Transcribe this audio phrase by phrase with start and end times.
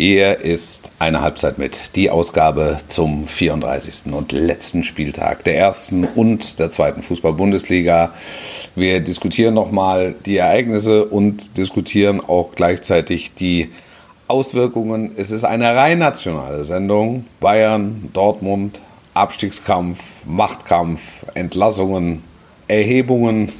[0.00, 4.12] Hier ist eine Halbzeit mit, die Ausgabe zum 34.
[4.12, 8.12] und letzten Spieltag der ersten und der zweiten Fußball-Bundesliga.
[8.76, 13.72] Wir diskutieren nochmal die Ereignisse und diskutieren auch gleichzeitig die
[14.28, 15.10] Auswirkungen.
[15.16, 17.24] Es ist eine rein nationale Sendung.
[17.40, 18.80] Bayern, Dortmund,
[19.14, 22.22] Abstiegskampf, Machtkampf, Entlassungen,
[22.68, 23.50] Erhebungen.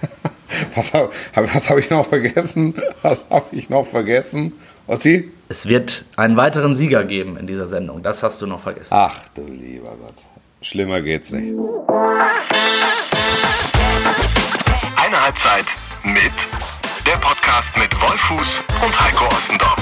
[0.74, 2.74] Was habe hab ich noch vergessen?
[3.02, 4.54] Was habe ich noch vergessen?
[4.86, 5.30] Ossi?
[5.50, 8.02] Es wird einen weiteren Sieger geben in dieser Sendung.
[8.02, 8.92] Das hast du noch vergessen.
[8.94, 10.14] Ach du lieber Gott.
[10.60, 11.56] Schlimmer geht's nicht.
[14.96, 15.64] Eine Halbzeit
[16.04, 16.32] mit
[17.06, 19.76] der Podcast mit Wolfuß und Heiko Ostendorf.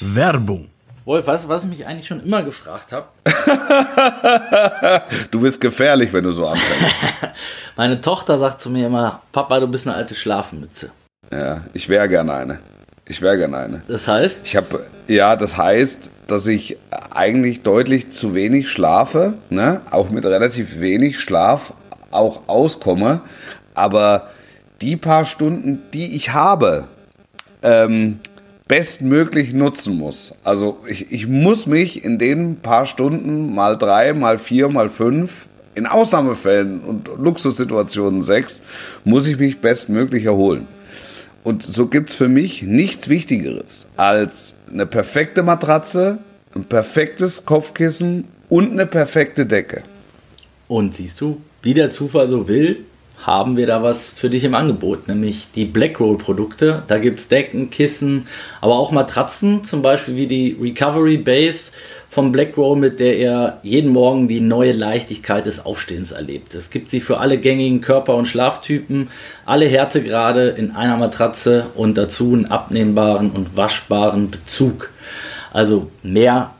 [0.00, 0.73] Werbung.
[1.04, 3.08] Wolf, weißt du, was ich mich eigentlich schon immer gefragt habe?
[5.30, 6.94] du bist gefährlich, wenn du so anfängst.
[7.76, 10.92] Meine Tochter sagt zu mir immer, Papa, du bist eine alte Schlafmütze.
[11.30, 12.58] Ja, ich wäre gerne eine.
[13.06, 13.82] Ich wäre gerne eine.
[13.86, 14.40] Das heißt?
[14.44, 16.78] Ich habe, ja, das heißt, dass ich
[17.10, 19.82] eigentlich deutlich zu wenig schlafe, ne?
[19.90, 21.74] auch mit relativ wenig Schlaf
[22.12, 23.20] auch auskomme.
[23.74, 24.30] Aber
[24.80, 26.86] die paar Stunden, die ich habe,
[27.62, 28.20] ähm,
[28.66, 30.34] bestmöglich nutzen muss.
[30.42, 35.48] Also ich, ich muss mich in den paar Stunden mal drei, mal vier, mal fünf,
[35.74, 38.62] in Ausnahmefällen und Luxussituationen sechs,
[39.04, 40.66] muss ich mich bestmöglich erholen.
[41.42, 46.18] Und so gibt es für mich nichts Wichtigeres als eine perfekte Matratze,
[46.54, 49.82] ein perfektes Kopfkissen und eine perfekte Decke.
[50.68, 52.84] Und siehst du, wie der Zufall so will,
[53.26, 56.82] haben wir da was für dich im Angebot, nämlich die Blackroll-Produkte.
[56.86, 58.26] Da gibt es Decken, Kissen,
[58.60, 61.72] aber auch Matratzen, zum Beispiel wie die Recovery Base
[62.10, 66.54] vom Blackroll, mit der er jeden Morgen die neue Leichtigkeit des Aufstehens erlebt.
[66.54, 69.08] Es gibt sie für alle gängigen Körper- und Schlaftypen,
[69.46, 74.90] alle Härtegrade in einer Matratze und dazu einen abnehmbaren und waschbaren Bezug.
[75.50, 76.50] Also mehr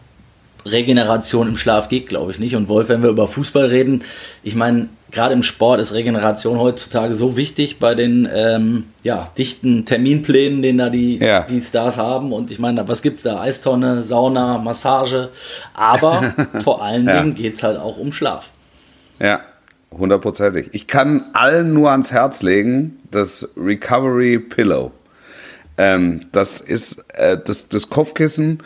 [0.67, 2.57] Regeneration im Schlaf geht, glaube ich, nicht.
[2.57, 4.03] Und Wolf, wenn wir über Fußball reden,
[4.43, 9.85] ich meine, gerade im Sport ist Regeneration heutzutage so wichtig bei den ähm, ja, dichten
[9.85, 11.43] Terminplänen, den da die, ja.
[11.43, 12.33] die Stars haben.
[12.33, 13.41] Und ich meine, was gibt es da?
[13.41, 15.31] Eistonne, Sauna, Massage.
[15.75, 17.21] Aber vor allen ja.
[17.21, 18.51] Dingen geht es halt auch um Schlaf.
[19.21, 19.41] Ja,
[19.91, 20.69] hundertprozentig.
[20.73, 24.93] Ich kann allen nur ans Herz legen, das Recovery Pillow.
[25.77, 28.59] Ähm, das ist äh, das, das Kopfkissen,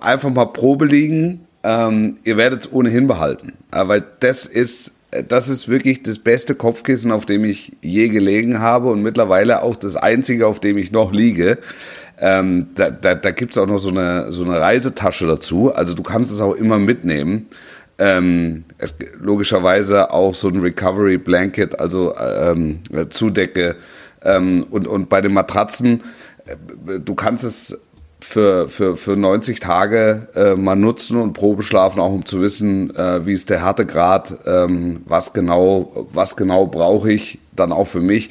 [0.00, 1.46] einfach mal Probe liegen.
[1.62, 3.52] Ähm, ihr werdet es ohnehin behalten.
[3.70, 4.96] Aber das ist,
[5.28, 9.76] das ist wirklich das beste Kopfkissen, auf dem ich je gelegen habe und mittlerweile auch
[9.76, 11.58] das einzige, auf dem ich noch liege.
[12.20, 15.72] Ähm, da da, da gibt es auch noch so eine, so eine Reisetasche dazu.
[15.72, 17.46] Also du kannst es auch immer mitnehmen.
[17.98, 22.80] Ähm, es, logischerweise auch so ein Recovery Blanket, also ähm,
[23.10, 23.76] Zudecke.
[24.22, 26.02] Ähm, und, und bei den Matratzen,
[26.46, 27.80] äh, du kannst es
[28.20, 32.94] für, für, für 90 Tage äh, mal nutzen und Probe schlafen, auch um zu wissen,
[32.96, 38.00] äh, wie ist der Härtegrad, ähm, was genau, was genau brauche ich dann auch für
[38.00, 38.30] mich.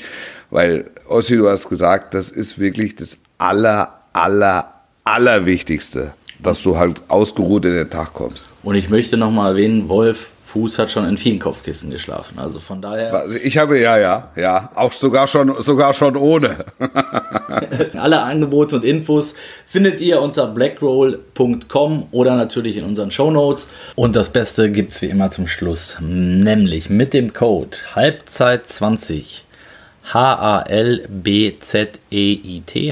[0.49, 4.73] Weil, Ossi, du hast gesagt, das ist wirklich das aller, aller,
[5.03, 8.49] allerwichtigste, dass du halt ausgeruht in den Tag kommst.
[8.63, 12.39] Und ich möchte nochmal erwähnen, Wolf Fuß hat schon in vielen Kopfkissen geschlafen.
[12.39, 13.13] Also von daher.
[13.13, 16.63] Also ich habe ja, ja, ja, auch sogar schon, sogar schon ohne.
[17.99, 19.35] Alle Angebote und Infos
[19.65, 23.67] findet ihr unter blackroll.com oder natürlich in unseren Show Notes.
[23.95, 29.41] Und das Beste gibt es wie immer zum Schluss, nämlich mit dem Code Halbzeit20
[30.13, 31.03] H-A-L-B-Z-E-I-T.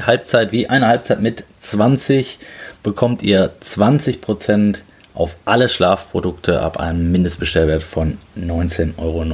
[0.01, 2.37] Halbzeit wie eine Halbzeit mit 20
[2.83, 4.79] bekommt ihr 20%
[5.15, 9.25] auf alle Schlafprodukte ab einem Mindestbestellwert von 19,90 Euro.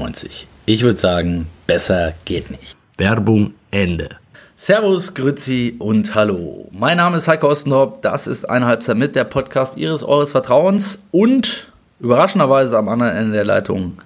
[0.65, 2.77] Ich würde sagen, besser geht nicht.
[2.97, 4.09] Werbung Ende.
[4.55, 6.69] Servus, Grüzi und Hallo.
[6.71, 8.03] Mein Name ist Heiko Ostendorp.
[8.03, 13.33] Das ist eine Halbzeit mit der Podcast Ihres Eures Vertrauens und überraschenderweise am anderen Ende
[13.33, 14.01] der Leitung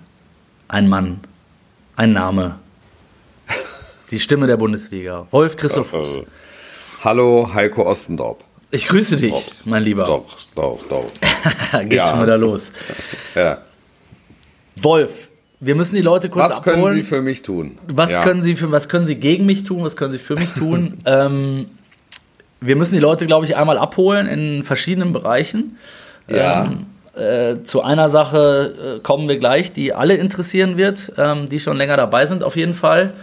[0.70, 1.20] ein Mann,
[1.98, 2.56] ein Name,
[4.12, 6.20] die Stimme der Bundesliga, Wolf Christophus.
[7.04, 8.44] Hallo, Heiko Ostendorp.
[8.76, 9.66] Ich grüße dich, Stops.
[9.66, 10.04] mein Lieber.
[10.04, 11.12] Stopp, stopp, stopp.
[11.84, 12.10] Geht ja.
[12.10, 12.74] schon wieder los.
[13.34, 13.60] Ja.
[14.82, 15.30] Wolf,
[15.62, 16.82] wir müssen die Leute kurz was abholen.
[16.82, 17.78] Was können Sie für mich tun?
[17.88, 18.22] Was ja.
[18.22, 19.84] können Sie für, was können Sie gegen mich tun?
[19.84, 21.00] Was können Sie für mich tun?
[21.06, 21.68] ähm,
[22.60, 25.78] wir müssen die Leute, glaube ich, einmal abholen in verschiedenen Bereichen.
[26.28, 26.66] Ja.
[26.66, 26.86] Ähm,
[27.16, 31.78] äh, zu einer Sache äh, kommen wir gleich, die alle interessieren wird, ähm, die schon
[31.78, 33.14] länger dabei sind, auf jeden Fall.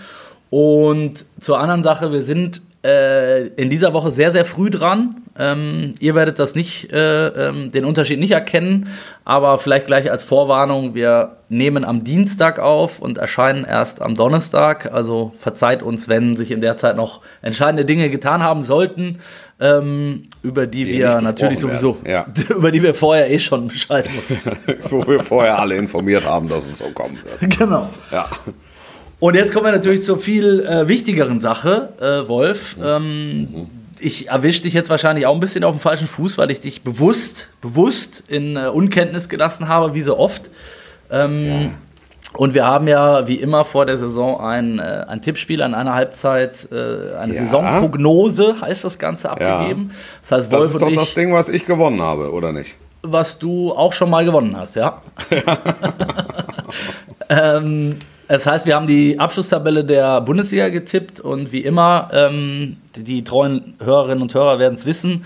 [0.49, 5.22] Und zur anderen Sache, wir sind äh, in dieser Woche sehr, sehr früh dran.
[5.39, 8.91] Ähm, ihr werdet das nicht, äh, ähm, den Unterschied nicht erkennen,
[9.25, 14.93] aber vielleicht gleich als Vorwarnung, wir nehmen am Dienstag auf und erscheinen erst am Donnerstag.
[14.93, 19.21] Also verzeiht uns, wenn sich in der Zeit noch entscheidende Dinge getan haben sollten,
[19.59, 22.35] ähm, über die, Die wir natürlich sowieso, werden.
[22.51, 24.41] über die wir vorher eh schon Bescheid wussten.
[24.91, 27.59] Wo wir vorher alle informiert haben, dass es so kommen wird.
[27.59, 27.89] genau.
[28.11, 28.29] Ja.
[29.19, 32.77] Und jetzt kommen wir natürlich zur viel äh, wichtigeren Sache, äh, Wolf.
[32.83, 33.69] Ähm,
[34.05, 36.83] ich erwische dich jetzt wahrscheinlich auch ein bisschen auf dem falschen Fuß, weil ich dich
[36.83, 40.51] bewusst, bewusst in äh, Unkenntnis gelassen habe, wie so oft.
[41.11, 41.75] Ähm,
[42.35, 45.93] Und wir haben ja wie immer vor der Saison ein, äh, ein Tippspiel an einer
[45.95, 47.41] Halbzeit, äh, eine Ja.
[47.43, 49.91] Saisonprognose heißt das Ganze abgegeben.
[50.23, 52.53] Das heißt, Das Wolf ist doch und das ich, Ding, was ich gewonnen habe, oder
[52.53, 52.77] nicht?
[53.05, 55.03] was du auch schon mal gewonnen hast, ja.
[57.29, 57.97] ähm,
[58.33, 63.25] das heißt, wir haben die Abschlusstabelle der Bundesliga getippt und wie immer, ähm, die, die
[63.25, 65.25] treuen Hörerinnen und Hörer werden es wissen,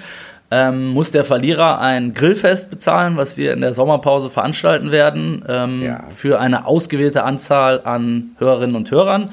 [0.50, 5.82] ähm, muss der Verlierer ein Grillfest bezahlen, was wir in der Sommerpause veranstalten werden, ähm,
[5.82, 6.04] Ja.
[6.14, 9.30] für eine ausgewählte Anzahl an Hörerinnen und Hörern.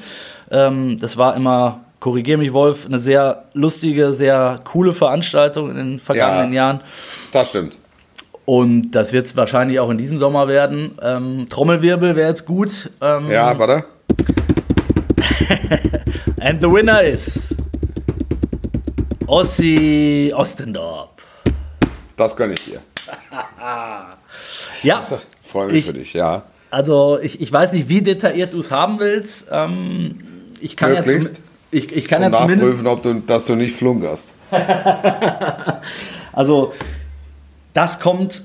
[0.50, 5.98] Ähm, das war immer, korrigier mich Wolf, eine sehr lustige, sehr coole Veranstaltung in den
[6.00, 6.64] vergangenen Ja.
[6.66, 6.80] Jahren.
[7.32, 7.78] Das stimmt.
[8.44, 10.98] Und das wird es wahrscheinlich auch in diesem Sommer werden.
[11.02, 12.90] Ähm, Trommelwirbel wäre jetzt gut.
[13.00, 13.84] Ähm, Ja, warte.
[16.40, 17.54] And the winner is
[19.26, 21.22] Ossi Ostendorp.
[22.16, 22.80] Das gönne ich dir.
[24.82, 25.02] Ja,
[25.42, 26.42] Freue mich Ich- für dich, ja.
[26.70, 29.46] also ich, ich weiß nicht, wie detailliert du es haben willst.
[29.50, 30.18] Ähm,
[30.60, 31.40] ich kann ja, zum, Möglichst.
[31.70, 32.62] ich, ich kann Und ja zumindest.
[32.70, 34.34] nachprüfen, ob du, dass du nicht flunkerst.
[36.32, 36.72] Also,
[37.74, 38.44] das kommt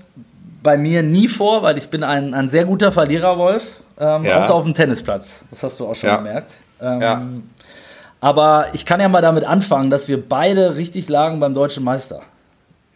[0.62, 3.64] bei mir nie vor, weil ich bin ein, ein sehr guter Verlierer, Wolf.
[3.98, 4.44] Ähm, Ja.
[4.44, 5.44] Außer auf dem Tennisplatz.
[5.52, 6.18] Das hast du auch schon Ja.
[6.18, 6.52] gemerkt.
[6.82, 7.22] Ähm, Ja.
[8.22, 12.22] Aber ich kann ja mal damit anfangen, dass wir beide richtig lagen beim deutschen Meister.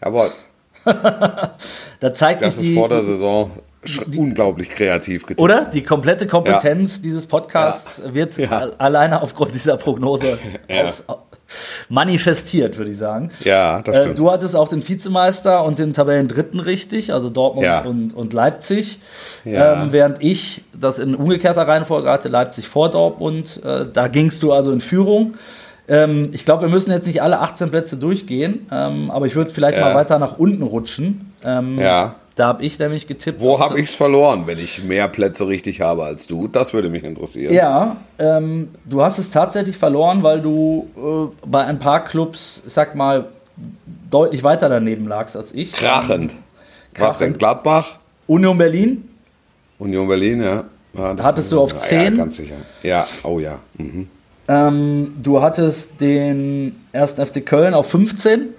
[0.04, 0.32] Jawohl,
[0.86, 3.52] Da zeigt das ist die, vor der Saison
[3.86, 5.40] sch- unglaublich kreativ getippt.
[5.42, 5.66] oder?
[5.66, 10.38] Die komplette Kompetenz dieses Podcasts wird al- alleine aufgrund dieser Prognose
[10.68, 10.84] Ja.
[10.86, 11.06] aus,
[11.90, 13.32] manifestiert, würde ich sagen.
[13.42, 14.20] Ja, das Äh, stimmt.
[14.20, 17.82] du hattest auch den Vizemeister und den Tabellendritten richtig, also Dortmund Ja.
[17.82, 19.00] und, und Leipzig.
[19.46, 19.82] Ja.
[19.84, 23.62] Ähm, während ich das in umgekehrter Reihenfolge hatte, Leipzig vor Dortmund.
[23.64, 25.36] Äh, da gingst du also in Führung.
[25.88, 29.52] Ähm, ich glaube, wir müssen jetzt nicht alle 18 Plätze durchgehen, ähm, aber ich würde
[29.52, 29.86] vielleicht Ja.
[29.86, 31.34] mal weiter nach unten rutschen.
[31.44, 32.16] Ähm, Ja.
[32.36, 33.40] Da habe ich nämlich getippt.
[33.40, 36.48] Wo habe ich es verloren, wenn ich mehr Plätze richtig habe als du?
[36.48, 37.54] Das würde mich interessieren.
[37.54, 42.96] Ja, ähm, du hast es tatsächlich verloren, weil du äh, bei ein paar Clubs, sag
[42.96, 43.28] mal,
[44.10, 45.74] deutlich weiter daneben lagst als ich.
[45.74, 46.36] Krachend.
[46.98, 47.28] Was denn?
[47.34, 47.40] Krachend.
[47.40, 48.00] Gladbach?
[48.26, 49.10] Union Berlin,
[49.80, 50.64] Union Berlin, ja.
[50.94, 52.02] ja Hattest du auf ja, 10?
[52.02, 52.56] Ja, ganz sicher.
[52.82, 53.60] Ja, oh ja.
[53.78, 54.10] Mhm.
[54.48, 57.14] ähm, du hattest den 1.
[57.14, 58.50] FC Köln auf 15.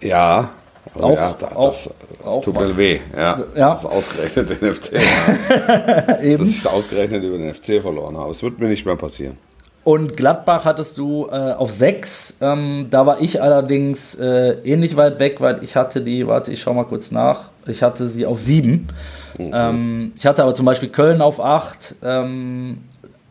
[0.00, 0.50] Ja.
[0.94, 1.94] Oh, Auch- ja, da, auch- das,
[2.24, 2.68] das auch tut mal.
[2.68, 3.00] mir weh.
[3.16, 3.70] Ja, Ja.
[3.70, 4.92] Das ist ausgerechnet den FC.
[6.22, 6.38] Eben.
[6.38, 8.30] Dass ich es ausgerechnet über den FC verloren habe.
[8.30, 9.36] Es wird mir nicht mehr passieren.
[9.84, 12.38] Und Gladbach hattest du äh, auf 6.
[12.42, 16.60] Ähm, da war ich allerdings äh, ähnlich weit weg, weil ich hatte die, warte, ich
[16.60, 18.86] schau mal kurz nach, ich hatte sie auf 7.
[19.38, 21.94] Ähm, ich hatte aber zum Beispiel Köln auf 8.
[22.02, 22.78] Ähm,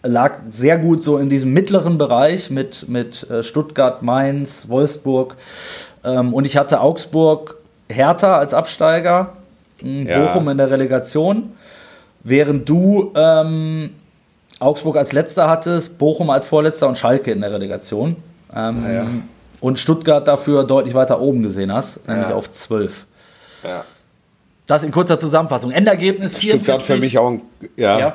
[0.02, 5.36] lag sehr gut so in diesem mittleren Bereich mit, mit äh, Stuttgart, Mainz, Wolfsburg.
[6.08, 7.58] Ähm, und ich hatte Augsburg,
[7.90, 9.34] Hertha als Absteiger,
[9.82, 10.20] mh, Ja.
[10.26, 11.52] Bochum in der Relegation.
[12.24, 13.92] Während du ähm,
[14.60, 18.16] Augsburg als letzter hattest, Bochum als vorletzter und Schalke in der Relegation.
[18.56, 19.06] Ähm, ja.
[19.60, 22.36] Und Stuttgart dafür deutlich weiter oben gesehen hast, nämlich Ja.
[22.36, 23.06] auf 12.
[23.64, 23.84] Ja.
[24.68, 25.72] Das in kurzer Zusammenfassung.
[25.72, 26.62] Endergebnis 44.
[26.64, 27.42] Stuttgart für mich auch ein,
[27.78, 28.14] ja,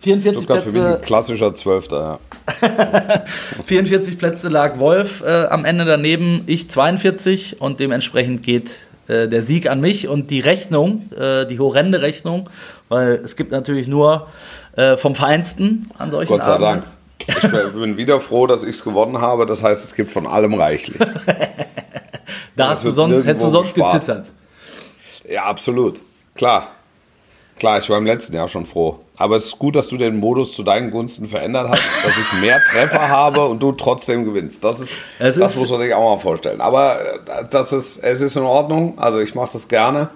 [0.00, 2.18] 44 Stuttgart für mich Plätze, ein klassischer Zwölfter.
[2.60, 3.24] Ja.
[3.64, 9.42] 44 Plätze lag Wolf äh, am Ende daneben, ich 42 und dementsprechend geht äh, der
[9.42, 12.48] Sieg an mich und die Rechnung, äh, die horrende Rechnung,
[12.88, 14.28] weil es gibt natürlich nur
[14.76, 16.84] äh, vom Feinsten an solchen Gott sei Abenden.
[17.26, 17.42] Dank.
[17.42, 19.44] Ich bin wieder froh, dass ich es gewonnen habe.
[19.46, 20.98] Das heißt, es gibt von allem reichlich.
[22.56, 24.00] Da hast du sonst, hättest du sonst gespart.
[24.00, 24.32] gezittert.
[25.28, 26.00] Ja, absolut.
[26.34, 26.68] Klar.
[27.56, 28.98] Klar, ich war im letzten Jahr schon froh.
[29.20, 32.40] Aber es ist gut, dass du den Modus zu deinen Gunsten verändert hast, dass ich
[32.40, 34.64] mehr Treffer habe und du trotzdem gewinnst.
[34.64, 36.62] Das ist, Es das ist- muss man sich auch mal vorstellen.
[36.62, 38.98] Aber äh, das ist, es ist in Ordnung.
[38.98, 40.08] Also ich mache das gerne.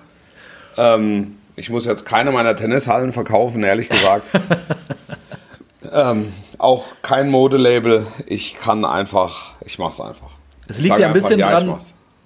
[0.79, 4.27] Ähm, ich muss jetzt keine meiner Tennishallen verkaufen, ehrlich gesagt.
[5.93, 8.07] ähm, auch kein Modelabel.
[8.25, 10.31] Ich kann einfach, ich mache es einfach.
[10.67, 11.79] Es liegt ja ein bisschen ja, dran.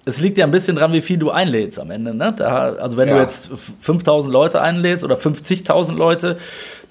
[0.08, 2.14] Es liegt ja ein bisschen dran, wie viel du einlädst am Ende.
[2.14, 2.34] Ne?
[2.34, 3.16] Da, also wenn ja.
[3.16, 3.50] du jetzt
[3.80, 6.38] 5000 Leute einlädst oder 50.000 Leute,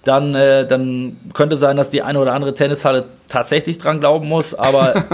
[0.04, 4.54] dann, äh, dann könnte sein, dass die eine oder andere Tennishalle tatsächlich dran glauben muss.
[4.54, 5.06] Aber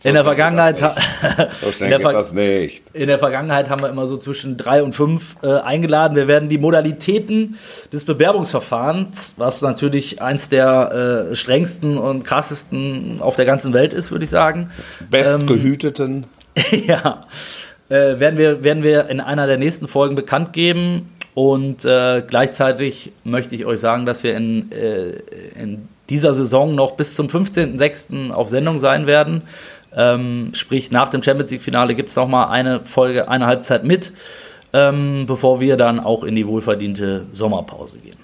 [0.00, 2.82] so in der Vergangenheit so schnell geht das nicht.
[2.92, 6.16] In der Vergangenheit haben wir immer so zwischen drei und fünf äh, eingeladen.
[6.16, 7.56] Wir werden die Modalitäten
[7.92, 14.10] des Bewerbungsverfahrens, was natürlich eins der äh, strengsten und krassesten auf der ganzen Welt ist,
[14.10, 14.70] würde ich sagen.
[15.08, 16.14] Bestgehüteten.
[16.14, 16.37] Ähm,
[16.86, 17.26] ja.
[17.88, 21.10] Äh, werden, wir, werden wir in einer der nächsten Folgen bekannt geben.
[21.34, 25.10] Und äh, gleichzeitig möchte ich euch sagen, dass wir in, äh,
[25.60, 28.32] in dieser Saison noch bis zum 15.06.
[28.32, 29.42] auf Sendung sein werden.
[29.96, 34.12] Ähm, sprich, nach dem Champions League-Finale gibt es nochmal eine Folge, eine Halbzeit mit,
[34.72, 38.16] ähm, bevor wir dann auch in die wohlverdiente Sommerpause gehen.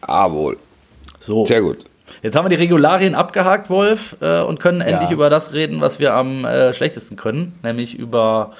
[0.00, 0.56] Ah, wohl.
[1.18, 1.44] So.
[1.44, 1.89] Sehr gut.
[2.22, 5.14] Jetzt haben wir die Regularien abgehakt, Wolf, äh, und können endlich ja.
[5.14, 8.52] über das reden, was wir am äh, schlechtesten können, nämlich über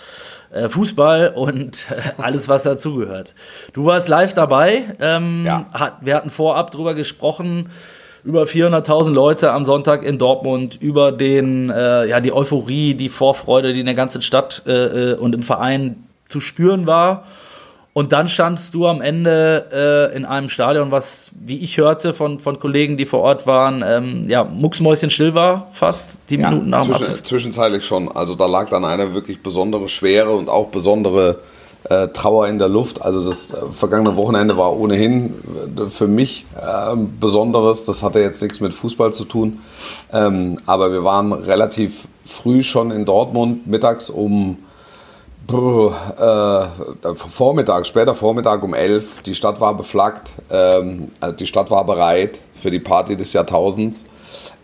[0.52, 3.34] äh, Fußball und äh, alles, was dazugehört.
[3.72, 4.82] Du warst live dabei.
[5.00, 5.66] Ähm, ja.
[5.72, 7.70] hat, wir hatten vorab drüber gesprochen,
[8.24, 13.72] über 400.000 Leute am Sonntag in Dortmund, über den, äh, ja, die Euphorie, die Vorfreude,
[13.72, 17.24] die in der ganzen Stadt äh, und im Verein zu spüren war.
[17.92, 22.38] Und dann standst du am Ende äh, in einem Stadion, was, wie ich hörte von,
[22.38, 26.70] von Kollegen, die vor Ort waren, ähm, ja, mucksmäuschen still war, fast die ja, Minuten
[26.70, 28.08] nach dem zwischen, Zwischenzeitlich schon.
[28.08, 31.40] Also da lag dann eine wirklich besondere Schwere und auch besondere
[31.88, 33.02] äh, Trauer in der Luft.
[33.02, 35.34] Also das äh, vergangene Wochenende war ohnehin
[35.76, 37.82] äh, für mich äh, Besonderes.
[37.84, 39.60] Das hatte jetzt nichts mit Fußball zu tun.
[40.12, 44.58] Ähm, aber wir waren relativ früh schon in Dortmund, mittags um
[45.50, 49.22] äh, Vormittag, später Vormittag um 11.
[49.22, 50.32] Die Stadt war beflaggt.
[50.50, 54.04] Ähm, also die Stadt war bereit für die Party des Jahrtausends.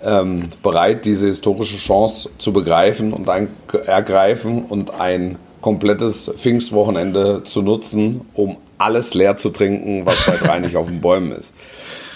[0.04, 3.48] Ähm, bereit, diese historische Chance zu begreifen und ein,
[3.86, 10.58] ergreifen und ein komplettes Pfingstwochenende zu nutzen, um alles leer zu trinken, was bei drei
[10.60, 11.54] nicht auf den Bäumen ist.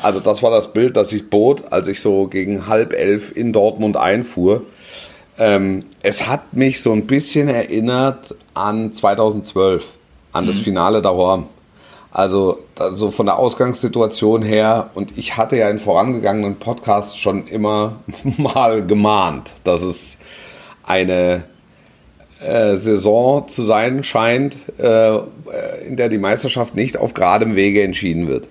[0.02, 3.52] Also das war das Bild, das ich bot, als ich so gegen halb elf in
[3.52, 4.62] Dortmund einfuhr.
[5.40, 9.88] Ähm, es hat mich so ein bisschen erinnert an 2012,
[10.32, 10.48] an mhm.
[10.48, 11.46] das Finale der Horn.
[12.12, 18.00] Also, also von der Ausgangssituation her, und ich hatte ja in vorangegangenen Podcasts schon immer
[18.36, 20.18] mal gemahnt, dass es
[20.82, 21.44] eine
[22.40, 25.18] äh, Saison zu sein scheint, äh,
[25.86, 28.46] in der die Meisterschaft nicht auf geradem Wege entschieden wird.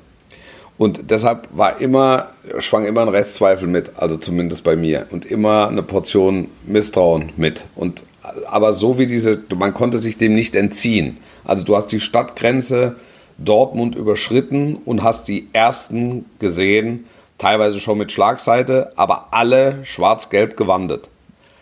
[0.79, 2.27] Und deshalb war immer,
[2.59, 5.07] schwang immer ein Restzweifel mit, also zumindest bei mir.
[5.12, 7.65] Und immer eine Portion Misstrauen mit.
[7.75, 8.05] Und,
[8.48, 11.17] aber so wie diese, man konnte sich dem nicht entziehen.
[11.43, 12.95] Also du hast die Stadtgrenze
[13.38, 17.07] Dortmund überschritten und hast die ersten gesehen,
[17.38, 21.09] teilweise schon mit Schlagseite, aber alle schwarz-gelb gewandet.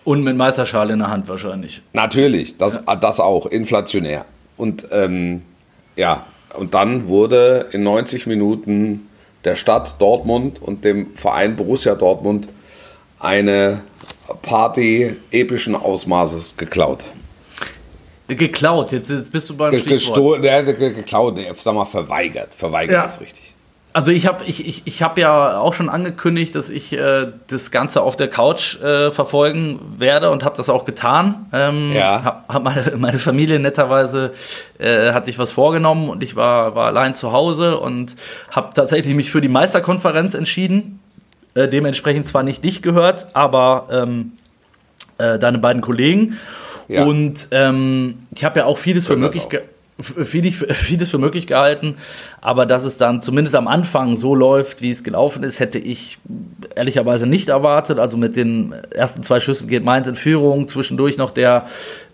[0.03, 1.81] Und mit Meisterschale in der Hand wahrscheinlich.
[1.93, 2.95] Natürlich, das, ja.
[2.95, 4.25] das auch, inflationär.
[4.57, 5.41] Und ähm,
[5.95, 6.24] ja,
[6.57, 9.07] und dann wurde in 90 Minuten
[9.45, 12.49] der Stadt Dortmund und dem Verein Borussia Dortmund
[13.19, 13.81] eine
[14.41, 17.05] Party epischen Ausmaßes geklaut.
[18.27, 20.43] Geklaut, jetzt, jetzt bist du beim Ge Stichwort.
[20.43, 22.53] Ja, geklaut, nee, sag mal verweigert.
[22.53, 23.05] Verweigert ja.
[23.05, 23.53] ist richtig.
[23.97, 27.71] Also ich habe ich, ich, ich hab ja auch schon angekündigt, dass ich äh, das
[27.71, 31.47] Ganze auf der Couch äh, verfolgen werde und habe das auch getan.
[31.51, 32.23] Ähm, ja.
[32.23, 34.33] Hab, hab meine, meine Familie netterweise
[34.77, 38.13] äh, hat sich was vorgenommen und ich war, war allein zu Hause und
[38.51, 40.99] habe tatsächlich mich für die Meisterkonferenz entschieden.
[41.55, 44.33] Äh, dementsprechend zwar nicht dich gehört, aber ähm,
[45.17, 46.37] äh, deine beiden Kollegen.
[46.87, 47.03] Ja.
[47.03, 51.95] Und ähm, ich habe ja auch vieles für möglich gehalten vieles, für möglich gehalten,
[52.41, 56.19] aber dass es dann zumindest am Anfang so läuft, wie es gelaufen ist, hätte ich
[56.75, 57.97] ehrlicherweise nicht erwartet.
[57.97, 61.65] Also mit den ersten zwei Schüssen geht Mainz in Führung, zwischendurch noch der,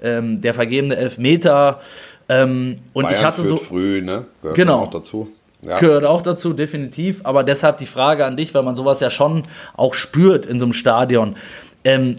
[0.01, 1.81] ähm, der vergebene Elfmeter.
[2.29, 4.25] Ähm, und Bayern ich hatte so früh, ne?
[4.41, 5.29] Gehört genau auch dazu.
[5.61, 5.79] Ja.
[5.79, 7.21] Gehört auch dazu, definitiv.
[7.23, 9.43] Aber deshalb die Frage an dich, weil man sowas ja schon
[9.75, 11.35] auch spürt in so einem Stadion.
[11.83, 12.15] Ähm,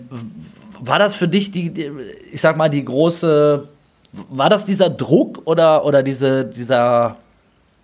[0.81, 1.91] war das für dich die,
[2.33, 3.69] ich sag mal, die große
[4.29, 7.17] war das dieser Druck oder, oder diese, dieser,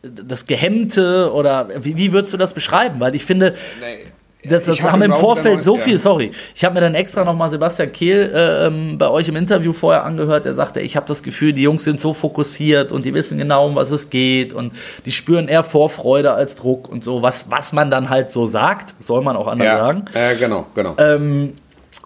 [0.03, 3.01] das Gehemmte oder wie, wie würdest du das beschreiben?
[3.01, 4.49] Weil ich finde, nee.
[4.49, 7.93] das, das haben im Vorfeld so viel, sorry, ich habe mir dann extra nochmal Sebastian
[7.93, 11.63] Kehl äh, bei euch im Interview vorher angehört, der sagte, ich habe das Gefühl, die
[11.63, 14.73] Jungs sind so fokussiert und die wissen genau, um was es geht und
[15.05, 18.95] die spüren eher Vorfreude als Druck und so, was, was man dann halt so sagt,
[19.01, 19.77] soll man auch anders ja.
[19.77, 20.05] sagen.
[20.15, 20.95] Ja, genau, genau.
[20.99, 21.55] Ähm,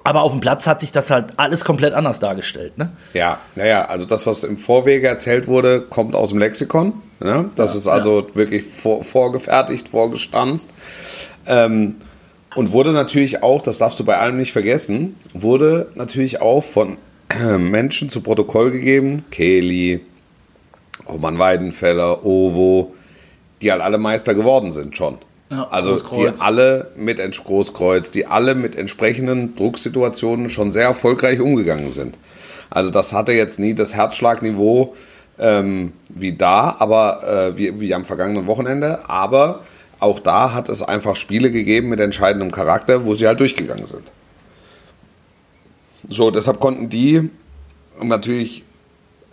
[0.02, 2.76] aber auf dem Platz hat sich das halt alles komplett anders dargestellt.
[2.78, 2.90] Ne?
[3.14, 6.94] Ja, naja, also das, was im Vorwege erzählt wurde, kommt aus dem Lexikon.
[7.20, 7.50] Ne?
[7.56, 8.34] Das ja, ist also ja.
[8.34, 10.70] wirklich vor, vorgefertigt, vorgestanzt.
[11.46, 11.96] Ähm,
[12.54, 16.98] und wurde natürlich auch, das darfst du bei allem nicht vergessen, wurde natürlich auch von
[17.58, 20.00] Menschen zu Protokoll gegeben, Kelly,
[21.08, 22.94] Roman Weidenfeller, Ovo,
[23.60, 25.18] die halt alle Meister geworden sind schon.
[25.50, 31.90] Ja, also die alle mit Großkreuz, die alle mit entsprechenden Drucksituationen schon sehr erfolgreich umgegangen
[31.90, 32.16] sind.
[32.70, 34.94] Also das hatte jetzt nie das Herzschlagniveau
[35.38, 39.08] ähm, wie da, aber äh, wie, wie am vergangenen Wochenende.
[39.08, 39.60] Aber
[40.00, 44.02] auch da hat es einfach Spiele gegeben mit entscheidendem Charakter, wo sie halt durchgegangen sind.
[46.08, 47.30] So, deshalb konnten die
[48.02, 48.64] natürlich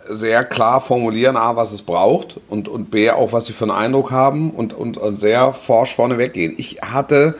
[0.08, 3.72] sehr klar formulieren, A, was es braucht und, und B, auch was sie für einen
[3.72, 6.54] Eindruck haben und, und, und sehr forsch vorneweg gehen.
[6.58, 7.34] Ich hatte,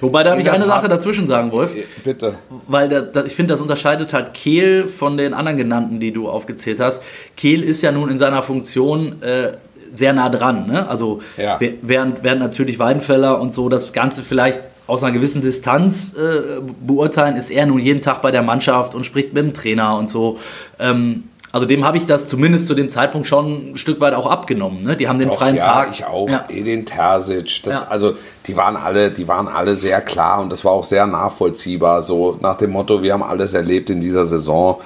[0.00, 1.70] Wobei darf ich eine Tat- Sache dazwischen sagen, Wolf?
[2.04, 2.34] bitte,
[2.68, 6.28] Weil da, da, ich finde, das unterscheidet halt Kehl von den anderen genannten, die du
[6.28, 7.02] aufgezählt hast.
[7.36, 9.52] Kehl ist ja nun in seiner Funktion äh,
[9.94, 10.66] sehr nah dran.
[10.66, 10.86] Ne?
[10.88, 11.58] Also Ja.
[11.80, 17.36] während, während natürlich Weidenfeller und so das Ganze vielleicht aus einer gewissen Distanz äh, beurteilen,
[17.36, 20.38] ist er nun jeden Tag bei der Mannschaft und spricht mit dem Trainer und so.
[20.78, 24.26] Ähm, also dem habe ich das zumindest zu dem Zeitpunkt schon ein Stück weit auch
[24.26, 24.82] abgenommen.
[24.82, 24.96] Ne?
[24.96, 25.88] Die haben den Doch, freien ja, Tag.
[25.92, 26.28] ich auch.
[26.28, 26.44] Ja.
[26.48, 27.88] Edin Terzic, das, Ja.
[27.88, 28.14] also
[28.46, 32.02] die waren alle, die waren alle sehr klar und das war auch sehr nachvollziehbar.
[32.02, 34.80] So nach dem Motto, wir haben alles erlebt in dieser Saison.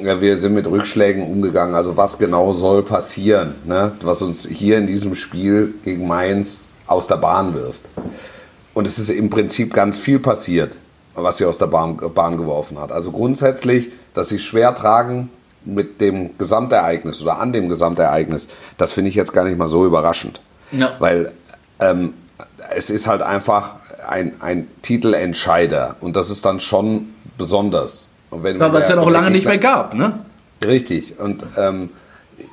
[0.00, 1.74] Ja, wir sind mit Rückschlägen umgegangen.
[1.74, 3.92] Also was genau soll passieren, ne?
[4.02, 7.82] was uns hier in diesem Spiel gegen Mainz aus der Bahn wirft.
[8.74, 10.76] Und es ist im Prinzip ganz viel passiert,
[11.14, 12.92] was sie aus der Bahn, Bahn geworfen hat.
[12.92, 15.30] Also grundsätzlich, dass sie schwer tragen
[15.64, 19.84] mit dem Gesamtereignis oder an dem Gesamtereignis, das finde ich jetzt gar nicht mal so
[19.84, 20.40] überraschend.
[20.72, 20.92] Ja.
[20.98, 21.32] Weil
[21.80, 22.14] ähm,
[22.74, 23.76] es ist halt einfach
[24.08, 28.10] ein, ein Titelentscheider und das ist dann schon besonders.
[28.30, 29.94] Weil es ja noch lange nicht mehr gab.
[29.94, 30.18] Ne?
[30.64, 31.18] Richtig.
[31.18, 31.90] Und ähm,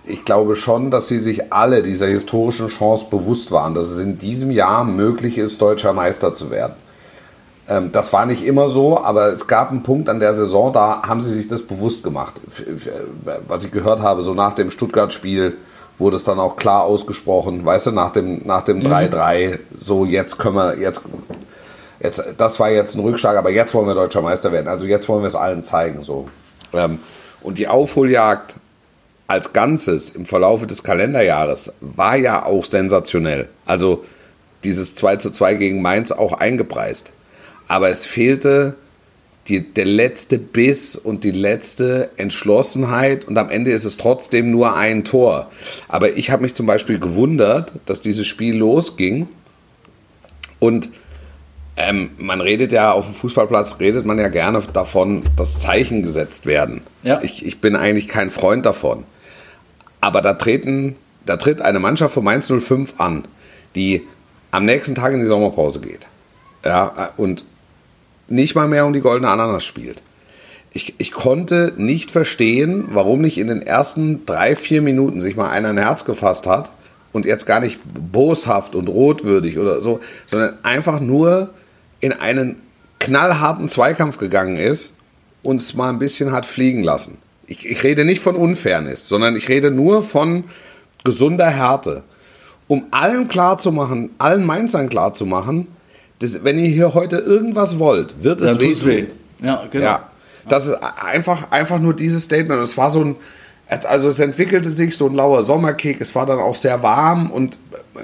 [0.05, 4.17] ich glaube schon, dass sie sich alle dieser historischen Chance bewusst waren, dass es in
[4.17, 6.73] diesem Jahr möglich ist, deutscher Meister zu werden.
[7.71, 11.03] Ähm, das war nicht immer so, aber es gab einen Punkt an der Saison, da
[11.03, 12.41] haben sie sich das bewusst gemacht.
[13.47, 15.57] Was ich gehört habe, so nach dem Stuttgart-Spiel
[15.97, 20.37] wurde es dann auch klar ausgesprochen, weißt du, nach dem, nach dem 3-3, so jetzt
[20.37, 21.03] können wir, jetzt,
[22.01, 24.67] jetzt, das war jetzt ein Rückschlag, aber jetzt wollen wir deutscher Meister werden.
[24.67, 26.27] Also jetzt wollen wir es allen zeigen, so.
[26.73, 26.99] Ähm,
[27.41, 28.55] und die Aufholjagd
[29.27, 33.47] als Ganzes im Verlaufe des Kalenderjahres war ja auch sensationell.
[33.65, 34.03] Also
[34.65, 37.13] dieses 2 zu 2 gegen Mainz auch eingepreist.
[37.71, 38.75] Aber es fehlte
[39.47, 44.75] die, der letzte Biss und die letzte Entschlossenheit und am Ende ist es trotzdem nur
[44.75, 45.49] ein Tor.
[45.87, 49.29] Aber ich habe mich zum Beispiel gewundert, dass dieses Spiel losging
[50.59, 50.89] und
[51.77, 56.45] ähm, man redet ja auf dem Fußballplatz, redet man ja gerne davon, dass Zeichen gesetzt
[56.45, 56.81] werden.
[57.03, 57.21] Ja.
[57.21, 59.05] Ich, ich bin eigentlich kein Freund davon.
[60.01, 63.23] Aber da, treten, da tritt eine Mannschaft von Mainz 05 an,
[63.75, 64.05] die
[64.51, 66.07] am nächsten Tag in die Sommerpause geht.
[66.65, 67.45] Ja, und
[68.31, 70.01] nicht mal mehr um die goldene Ananas spielt.
[70.73, 75.49] Ich, ich konnte nicht verstehen, warum nicht in den ersten drei, vier Minuten sich mal
[75.49, 76.69] einer ein Herz gefasst hat
[77.11, 81.49] und jetzt gar nicht boshaft und rotwürdig oder so, sondern einfach nur
[81.99, 82.55] in einen
[82.99, 84.93] knallharten Zweikampf gegangen ist
[85.43, 87.17] und es mal ein bisschen hat fliegen lassen.
[87.47, 90.45] Ich, ich rede nicht von Unfairness, sondern ich rede nur von
[91.03, 92.03] gesunder Härte.
[92.67, 95.67] Um allen klarzumachen, allen Mainzern klarzumachen,
[96.21, 98.87] dass, wenn ihr hier heute irgendwas wollt, wird es wehtun.
[98.87, 99.05] weh.
[99.43, 99.85] Ja, genau.
[99.85, 100.09] Ja,
[100.47, 102.61] das ist einfach, einfach nur dieses Statement.
[102.61, 103.15] Es war so ein,
[103.67, 106.01] also es entwickelte sich so ein lauer Sommerkick.
[106.01, 107.57] Es war dann auch sehr warm und
[107.95, 107.99] äh,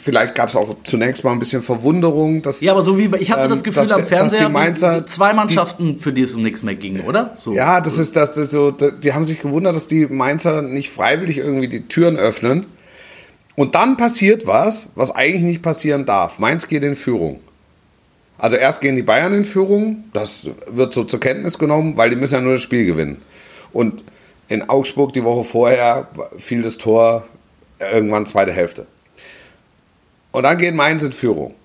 [0.00, 2.42] vielleicht gab es auch zunächst mal ein bisschen Verwunderung.
[2.42, 4.52] Dass, Ja, aber so wie ich hatte ähm, das Gefühl dass am die- Fernseher, die
[4.52, 7.34] Mainzer, zwei Mannschaften, für die es um nichts mehr ging, oder?
[7.38, 7.52] So.
[7.54, 11.38] ja, das ist das, das so, die haben sich gewundert, dass die Mainzer nicht freiwillig
[11.38, 12.66] irgendwie die Türen öffnen.
[13.58, 16.38] Und dann passiert was, was eigentlich nicht passieren darf.
[16.38, 17.40] Mainz geht in Führung.
[18.38, 22.14] Also erst gehen die Bayern in Führung, das wird so zur Kenntnis genommen, weil die
[22.14, 23.20] müssen ja nur das Spiel gewinnen.
[23.72, 24.04] Und
[24.46, 26.06] in Augsburg die Woche vorher
[26.38, 27.26] fiel das Tor
[27.80, 28.86] irgendwann zweite Hälfte.
[30.30, 31.56] Und dann geht Mainz in Führung.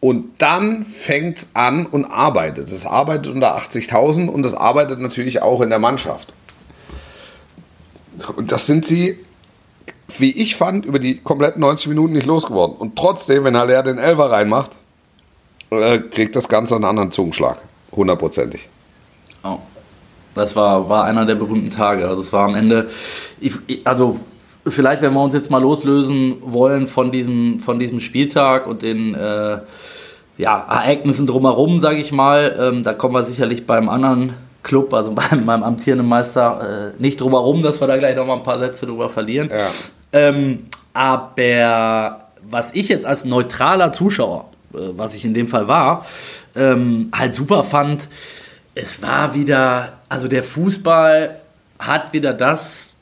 [0.00, 2.68] Und dann fängt es an und arbeitet.
[2.68, 6.34] Es arbeitet unter 80.000 und es arbeitet natürlich auch in der Mannschaft.
[8.36, 9.23] Und das sind sie,
[10.18, 12.76] wie ich fand, über die kompletten 90 Minuten nicht losgeworden.
[12.76, 14.72] Und trotzdem, wenn Haller den Elfer reinmacht,
[15.70, 17.58] äh, kriegt das Ganze einen anderen Zungenschlag.
[17.92, 18.68] Hundertprozentig.
[19.42, 19.58] Oh.
[20.34, 22.08] Das war, war einer der berühmten Tage.
[22.08, 22.90] Also es war am Ende,
[23.40, 24.18] ich, ich, also
[24.66, 29.14] vielleicht, wenn wir uns jetzt mal loslösen wollen von diesem, von diesem Spieltag und den
[29.14, 29.58] äh,
[30.36, 34.32] ja, Ereignissen drumherum, sage ich mal, ähm, da kommen wir sicherlich beim anderen
[34.64, 38.34] Club, also beim, beim amtierenden Meister, äh, nicht drumherum, dass wir da gleich noch mal
[38.34, 39.50] ein paar Sätze drüber verlieren.
[39.50, 39.68] Ja.
[40.12, 46.04] Ähm, aber was ich jetzt als neutraler Zuschauer, äh, was ich in dem Fall war,
[46.56, 48.08] ähm, halt super fand,
[48.74, 51.36] es war wieder, also der Fußball
[51.78, 52.96] hat wieder das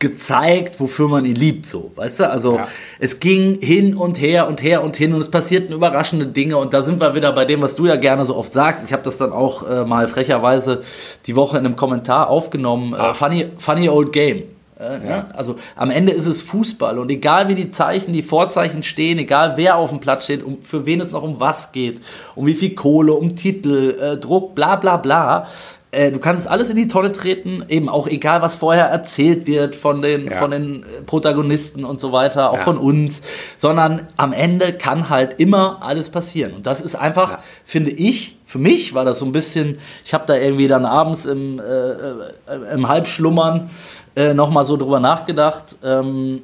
[0.00, 2.30] gezeigt, wofür man ihn liebt, so, weißt du?
[2.30, 2.68] Also Ja.
[2.98, 6.74] es ging hin und her und her und hin und es passierten überraschende Dinge und
[6.74, 8.82] da sind wir wieder bei dem, was du ja gerne so oft sagst.
[8.84, 10.82] Ich habe das dann auch äh, mal frecherweise
[11.26, 12.94] die Woche in einem Kommentar aufgenommen.
[12.94, 14.42] Äh, funny, funny old game.
[14.78, 15.26] Äh, ne?
[15.34, 19.52] Also am Ende ist es Fußball und egal wie die Zeichen, die Vorzeichen stehen, egal
[19.56, 22.00] wer auf dem Platz steht, um, für wen es noch um was geht,
[22.34, 25.46] um wie viel Kohle, um Titel, äh, Druck, bla bla bla.
[25.92, 29.74] Äh, du kannst alles in die Tonne treten, eben auch egal, was vorher erzählt wird
[29.74, 30.36] von den, Ja.
[30.36, 32.62] von den äh, Protagonisten und so weiter, auch Ja.
[32.64, 33.22] von uns,
[33.56, 36.52] sondern am Ende kann halt immer alles passieren.
[36.54, 40.26] Und das ist einfach, finde ich, für mich war das so ein bisschen, ich habe
[40.26, 43.70] da irgendwie dann abends im, äh, äh, im Halbschlummern
[44.14, 45.76] äh, nochmal so drüber nachgedacht.
[45.84, 46.42] Ähm,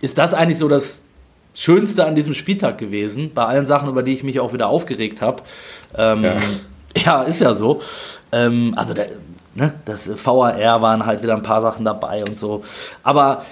[0.00, 1.04] ist das eigentlich so das
[1.54, 5.20] Schönste an diesem Spieltag gewesen, bei allen Sachen, über die ich mich auch wieder aufgeregt
[5.22, 5.42] habe?
[5.96, 6.24] Ähm,
[7.04, 7.22] Ja.
[7.22, 7.80] ist ja so.
[8.32, 9.08] Ähm, also der,
[9.54, 12.62] ne, das VAR waren halt wieder ein paar Sachen dabei und so.
[13.02, 13.42] Aber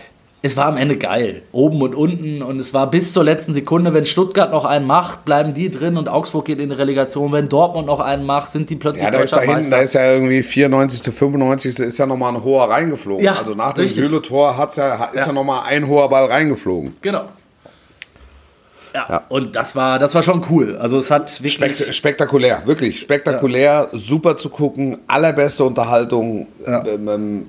[0.45, 1.43] es war am Ende geil.
[1.53, 2.43] Oben und unten.
[2.43, 5.97] Und es war bis zur letzten Sekunde, wenn Stuttgart noch einen macht, bleiben die drin
[5.97, 7.31] und Augsburg geht in die Relegation.
[7.33, 9.95] Wenn Dortmund noch einen macht, sind die plötzlich Ja, da ist da hinten, da ist
[9.95, 11.79] ja irgendwie 94., 95.
[11.79, 13.25] ist ja nochmal ein hoher reingeflogen.
[13.25, 15.33] Ja, also nach dem hat's ja, ist ja, Ja.
[15.33, 16.97] nochmal ein hoher Ball reingeflogen.
[17.01, 17.23] Genau.
[18.95, 19.23] Ja, Ja.
[19.29, 20.77] und das war, das war schon cool.
[20.77, 21.77] Also es hat wirklich.
[21.79, 26.85] Spekt spektakulär, wirklich spektakulär, super zu gucken, allerbeste Unterhaltung, Ja.
[26.87, 27.47] ähm, ähm,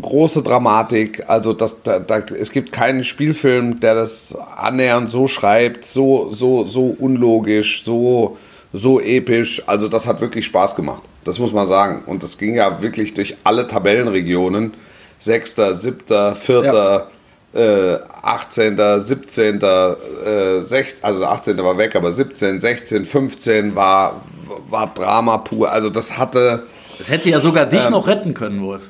[0.00, 1.24] große Dramatik.
[1.28, 6.64] Also das, da, da, es gibt keinen Spielfilm, der das annähernd so schreibt, so so
[6.64, 8.36] so unlogisch, so
[8.72, 9.62] so episch.
[9.66, 11.02] Also das hat wirklich Spaß gemacht.
[11.24, 12.02] Das muss man sagen.
[12.06, 14.74] Und das ging ja wirklich durch alle Tabellenregionen.
[15.18, 17.08] Sechster, siebter, vierter.
[17.54, 21.56] Äh, 18., 17., äh, 16, also 18.
[21.64, 24.20] war weg, aber 17, 16, 15 war,
[24.68, 25.70] war Drama pur.
[25.70, 26.64] Also das hatte,
[27.00, 27.70] Es hätte ja sogar Ähm.
[27.70, 28.82] dich noch retten können, Wolf.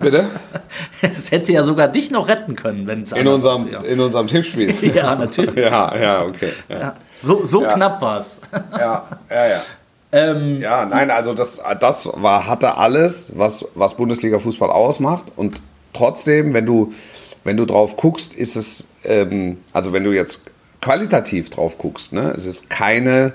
[0.00, 0.24] bitte?
[1.02, 4.74] Es hätte ja sogar dich noch retten können, wenn es In unserem, in unserem Tippspiel.
[4.94, 5.54] Ja, natürlich.
[5.56, 6.50] ja, ja, okay.
[6.68, 7.74] Ja, Ja, so so Ja.
[7.74, 8.38] knapp war es.
[8.78, 9.46] ja, ja.
[9.48, 9.60] ja.
[10.12, 15.26] Ähm, Ja, nein, also das, das war, hatte alles, was, was Bundesliga-Fußball ausmacht.
[15.36, 15.60] Und
[15.92, 16.92] trotzdem, wenn du,
[17.44, 20.42] wenn du drauf guckst, ist es, ähm, also wenn du jetzt
[20.80, 23.32] qualitativ drauf guckst, ne, es ist keine,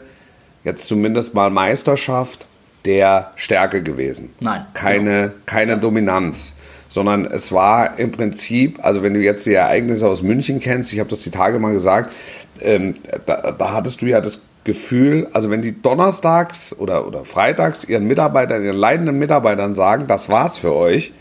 [0.64, 2.48] jetzt zumindest mal Meisterschaft
[2.86, 4.30] der Stärke gewesen.
[4.40, 6.56] Nein, Keine, keine Dominanz.
[6.88, 11.00] Sondern es war im Prinzip, also wenn du jetzt die Ereignisse aus München kennst, ich
[11.00, 12.14] habe das die Tage mal gesagt,
[12.62, 17.84] ähm, da, da hattest du ja das Gefühl, also wenn die donnerstags oder, oder freitags
[17.84, 21.12] ihren Mitarbeitern, ihren leidenden Mitarbeitern sagen, das war's für euch,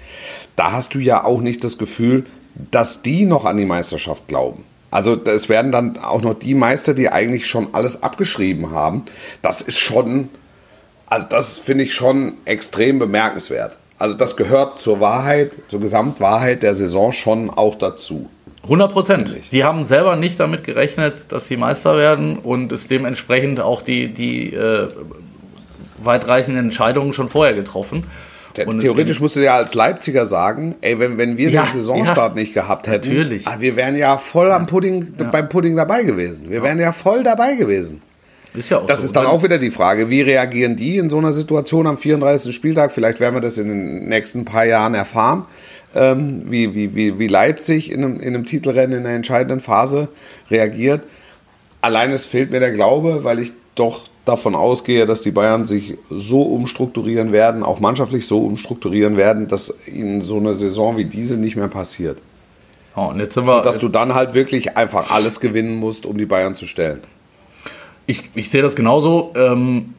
[0.54, 4.64] da hast du ja auch nicht das Gefühl, dass die noch an die Meisterschaft glauben.
[4.90, 9.02] Also es werden dann auch noch die Meister, die eigentlich schon alles abgeschrieben haben.
[9.42, 10.28] Das ist schon,
[11.06, 13.76] also das finde ich schon extrem bemerkenswert.
[13.98, 18.30] Also das gehört zur Wahrheit, zur Gesamtwahrheit der Saison schon auch dazu.
[18.64, 19.32] 100 Prozent.
[19.52, 24.14] Die haben selber nicht damit gerechnet, dass sie Meister werden und es dementsprechend auch die,
[24.14, 24.88] die äh,
[26.02, 28.06] weitreichenden Entscheidungen schon vorher getroffen.
[28.54, 32.40] Theoretisch musst du ja als Leipziger sagen, ey, wenn, wenn wir Ja, den Saisonstart ja.
[32.40, 33.46] nicht gehabt hätten, Natürlich.
[33.46, 36.50] ah, wir wären ja voll am Pudding, beim Pudding dabei gewesen.
[36.50, 38.00] Wir wären ja voll dabei gewesen.
[38.54, 39.06] Ist ja auch Das so.
[39.06, 42.54] ist dann auch wieder die Frage, wie reagieren die in so einer Situation am 34.
[42.54, 42.92] Spieltag?
[42.92, 45.46] Vielleicht werden wir das in den nächsten paar Jahren erfahren,
[45.96, 50.06] ähm, wie, wie, wie, wie Leipzig in einem, in einem Titelrennen in einer entscheidenden Phase
[50.50, 51.00] reagiert.
[51.80, 55.98] Allein es fehlt mir der Glaube, weil ich doch davon ausgehe, dass die Bayern sich
[56.10, 61.38] so umstrukturieren werden, auch mannschaftlich so umstrukturieren werden, dass ihnen so eine Saison wie diese
[61.38, 62.18] nicht mehr passiert.
[62.96, 66.16] Ja, und jetzt sind wir, Dass du dann halt wirklich einfach alles gewinnen musst, um
[66.16, 67.00] die Bayern zu stellen.
[68.06, 69.32] ich, ich sehe das genauso.
[69.34, 69.94] Ähm,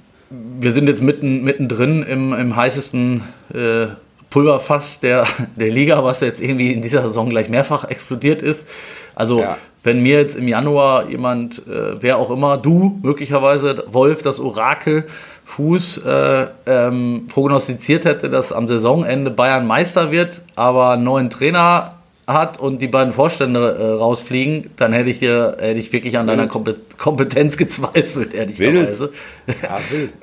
[0.59, 3.87] wir sind jetzt mitten, mittendrin im, im heißesten äh,
[4.35, 8.67] Pulverfass der, der Liga, was jetzt irgendwie in dieser Saison gleich mehrfach explodiert ist.
[9.15, 9.57] Also, Ja.
[9.83, 15.05] wenn mir jetzt im Januar jemand, äh, wer auch immer, du möglicherweise, Wolf, das Orakel,
[15.45, 21.93] Fuß, äh, ähm, prognostiziert hätte, dass am Saisonende Bayern Meister wird, aber einen neuen Trainer
[22.27, 26.27] hat und die beiden Vorstände äh, rausfliegen, dann hätte ich dir hätte ich wirklich an
[26.27, 26.51] deiner Wild.
[26.51, 29.13] Kompet Kompetenz gezweifelt, ehrlicherweise.
[29.47, 30.13] Ja, wild.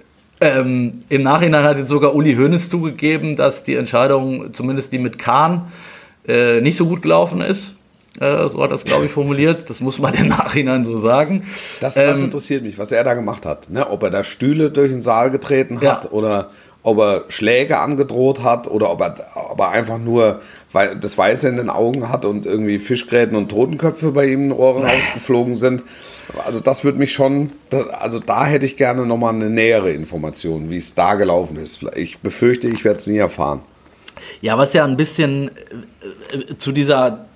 [0.42, 5.18] Ähm, Im Nachhinein hat jetzt sogar Uli Hoeneß zugegeben, dass die Entscheidung, zumindest die mit
[5.18, 5.72] Kahn,
[6.26, 7.74] äh, nicht so gut gelaufen ist.
[8.20, 9.70] Äh, so hat er es, glaube ich, formuliert.
[9.70, 11.44] Das muss man im Nachhinein so sagen.
[11.80, 13.70] Das, das Ähm, interessiert mich, was er da gemacht hat.
[13.70, 13.88] Ne?
[13.88, 16.10] Ob er da Stühle durch den Saal getreten hat Ja.
[16.10, 16.50] oder
[16.82, 19.14] ob er Schläge angedroht hat oder ob er,
[19.50, 20.40] ob er einfach nur
[20.72, 24.48] weil das Weiße in den Augen hat und irgendwie Fischgräten und Totenköpfe bei ihm in
[24.48, 25.82] den Ohren rausgeflogen sind.
[26.44, 27.50] Also das würde mich schon,
[27.92, 31.84] also da hätte ich gerne nochmal eine nähere Information, wie es da gelaufen ist.
[31.94, 33.60] Ich befürchte, ich werde es nie erfahren.
[34.40, 35.50] Ja, was ja ein bisschen
[36.30, 37.26] äh, äh, zu dieser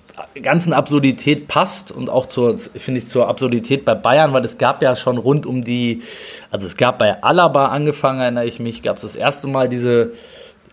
[0.43, 4.83] ganzen Absurdität passt und auch zur, finde ich, zur Absurdität bei Bayern, weil es gab
[4.83, 6.03] ja schon rund um die,
[6.51, 10.13] also es gab bei Alaba angefangen, erinnere ich mich, gab es das erste Mal diese,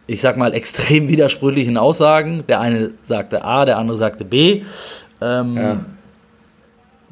[0.07, 2.45] ich sag mal, extrem widersprüchlichen Aussagen.
[2.47, 4.63] Der eine sagte A, der andere sagte B.
[5.21, 5.85] Ähm, ja.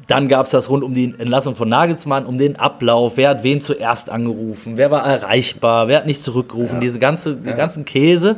[0.06, 3.44] Dann gab es das rund um die Entlassung von Nagelsmann, um den Ablauf, wer hat
[3.44, 6.80] wen zuerst angerufen, wer war erreichbar, wer hat nicht zurückgerufen, ja.
[6.80, 7.52] diese ganze, ja.
[7.52, 8.36] ganzen Käse.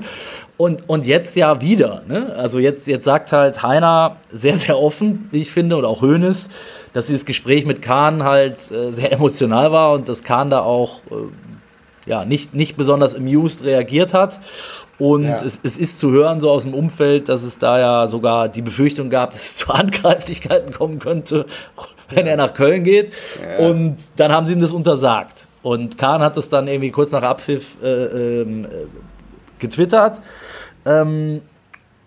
[0.56, 2.02] Und, und jetzt ja wieder.
[2.06, 2.32] Ne?
[2.36, 6.48] Also jetzt, jetzt sagt halt Heiner sehr, sehr offen, wie ich finde, und auch Hoeneß,
[6.92, 11.00] dass dieses Gespräch mit Kahn halt äh, sehr emotional war und dass Kahn da auch
[11.10, 11.14] äh,
[12.06, 14.38] ja, nicht, nicht besonders amused reagiert hat.
[14.98, 15.36] Und ja.
[15.36, 18.62] es, es, ist zu hören, so aus dem Umfeld, dass es da ja sogar die
[18.62, 21.46] Befürchtung gab, dass es zu Handgreiflichkeiten kommen könnte,
[22.10, 23.12] wenn er nach Köln geht.
[23.42, 23.66] Ja.
[23.66, 25.48] Und dann haben sie ihm das untersagt.
[25.62, 28.66] Und Kahn hat es dann irgendwie kurz nach Abpfiff äh, ähm,
[29.58, 30.20] getwittert
[30.84, 31.40] ähm,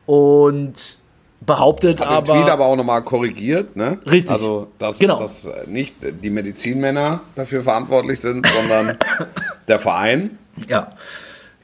[0.05, 0.99] und
[1.41, 2.33] behauptet Hat aber.
[2.33, 3.97] den Tweet aber auch nochmal korrigiert, ne?
[4.05, 4.31] Richtig.
[4.31, 5.17] Also, dass, genau.
[5.17, 8.97] dass nicht die Medizinmänner dafür verantwortlich sind, sondern
[9.67, 10.37] der Verein.
[10.67, 10.91] Ja.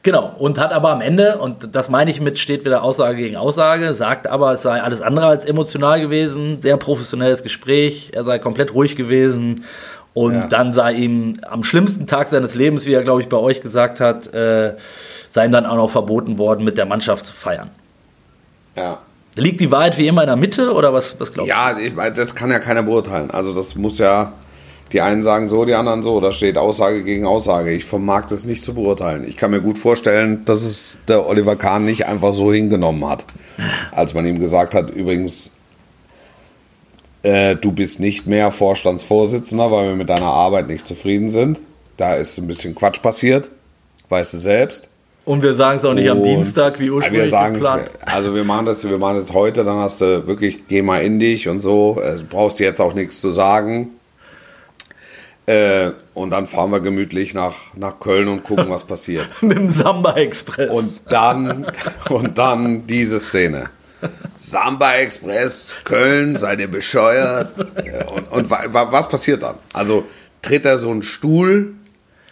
[0.03, 3.37] Genau, und hat aber am Ende, und das meine ich mit, steht wieder Aussage gegen
[3.37, 8.37] Aussage, sagt aber, es sei alles andere als emotional gewesen, sehr professionelles Gespräch, er sei
[8.37, 9.63] komplett ruhig gewesen
[10.13, 10.47] und ja.
[10.47, 14.01] dann sei ihm am schlimmsten Tag seines Lebens, wie er, glaube ich, bei euch gesagt
[14.01, 14.75] hat, äh,
[15.29, 17.69] sei ihm dann auch noch verboten worden, mit der Mannschaft zu feiern.
[18.75, 18.99] Ja.
[19.35, 21.81] Liegt die Wahrheit wie immer in der Mitte oder was, was glaubst ja, du?
[21.81, 23.31] Ja, das kann ja keiner beurteilen.
[23.31, 24.33] Also das muss ja,
[24.91, 26.19] die einen sagen so, die anderen so.
[26.19, 27.71] Da steht Aussage gegen Aussage.
[27.71, 29.25] Ich vermag das nicht zu beurteilen.
[29.27, 33.25] Ich kann mir gut vorstellen, dass es der Oliver Kahn nicht einfach so hingenommen hat.
[33.91, 35.51] Als man ihm gesagt hat, übrigens,
[37.23, 41.59] äh, du bist nicht mehr Vorstandsvorsitzender, weil wir mit deiner Arbeit nicht zufrieden sind.
[41.97, 43.49] Da ist ein bisschen Quatsch passiert.
[44.09, 44.89] Weißt du selbst.
[45.25, 47.89] Und wir sagen es auch nicht und am Dienstag, wie ursprünglich wir sagen geplant.
[48.05, 51.17] also wir machen das, wir machen das heute, dann hast du wirklich, geh mal in
[51.17, 51.95] dich und so.
[51.95, 53.91] Du brauchst jetzt auch nichts zu sagen.
[55.45, 59.27] Äh, und dann fahren wir gemütlich nach, nach Köln und gucken, was passiert.
[59.41, 60.73] Mit dem Samba Express.
[60.73, 61.65] Und dann,
[62.09, 63.69] und dann diese Szene.
[64.37, 67.49] Samba Express, Köln, seid ihr bescheuert?
[68.15, 69.55] Und, und was passiert dann?
[69.73, 70.05] Also
[70.41, 71.73] tritt er so einen Stuhl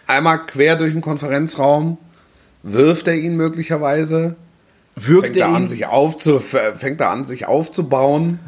[0.06, 1.98] einmal quer durch den Konferenzraum,
[2.62, 4.36] wirft er ihn möglicherweise,
[4.94, 8.38] Wirkt fängt er, er an, sich aufzu, fängt er an, sich aufzubauen,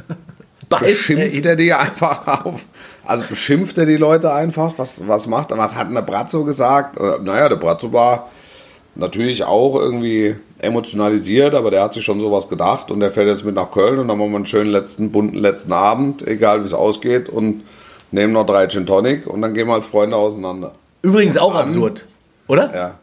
[0.69, 2.65] beschimpft er, er die einfach auf,
[3.07, 6.99] also beschimpft er die Leute einfach, was, was macht er, was hat der Brazzo gesagt?
[6.99, 8.31] Naja, der Brazzo war
[8.95, 13.45] natürlich auch irgendwie emotionalisiert, aber der hat sich schon sowas gedacht und der fährt jetzt
[13.45, 16.67] mit nach Köln und dann machen wir einen schönen letzten, bunten letzten Abend, egal wie
[16.67, 17.63] es ausgeht und
[18.11, 20.73] nehmen noch drei Gin Tonic und dann gehen wir als Freunde auseinander.
[21.03, 22.07] Übrigens auch dann, absurd,
[22.47, 22.75] oder?
[22.75, 22.95] Ja.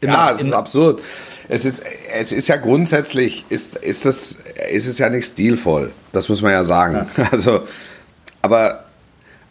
[0.00, 1.00] In ja, es ist absurd.
[1.48, 1.82] Es ist,
[2.14, 4.38] es ist ja grundsätzlich, ist, ist, es,
[4.70, 5.92] ist es ja nicht stilvoll.
[6.12, 7.06] Das muss man ja sagen.
[7.16, 7.28] Ja.
[7.32, 7.62] Also,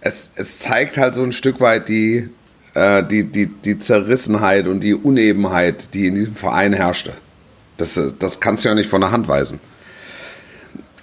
[0.08, 2.30] es, es zeigt halt so ein Stück weit die,
[2.74, 7.14] äh, die, die, die Zerrissenheit und die Unebenheit, die in diesem Verein herrschte.
[7.78, 9.60] Das, das kannst du ja nicht von der Hand weisen.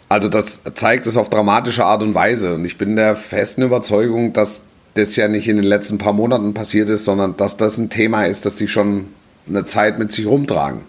[0.09, 2.55] Also das zeigt es auf dramatische Art und Weise.
[2.55, 6.55] Und ich bin der festen Überzeugung, dass das ja nicht in den letzten paar Monaten
[6.55, 9.09] passiert ist, sondern dass das ein Thema ist, das sie schon
[9.49, 10.81] eine Zeit mit sich rumtragen.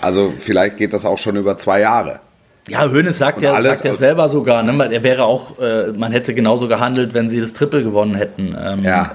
[0.00, 2.20] Also vielleicht geht das auch schon über zwei Jahre.
[2.68, 6.34] Ja, Hönes sagt ja, sagt ja selber sogar, ne, er wäre auch, äh, man hätte
[6.34, 8.54] genauso gehandelt, wenn sie das Triple gewonnen hätten.
[8.58, 9.12] Ähm, ja.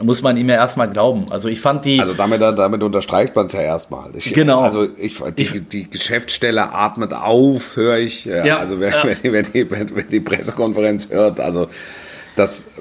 [0.00, 1.26] Äh, muss man ihm ja erstmal glauben.
[1.30, 2.00] Also ich fand die.
[2.00, 4.10] Also damit, damit unterstreicht man es ja erstmal.
[4.14, 4.60] Ich, genau.
[4.60, 8.24] Also ich, die, ich, die Geschäftsstelle atmet auf, höre ich.
[8.24, 9.04] Ja, ja, also wenn, ja.
[9.04, 11.68] wenn, die, wenn, die, wenn die Pressekonferenz hört, also
[12.36, 12.72] das,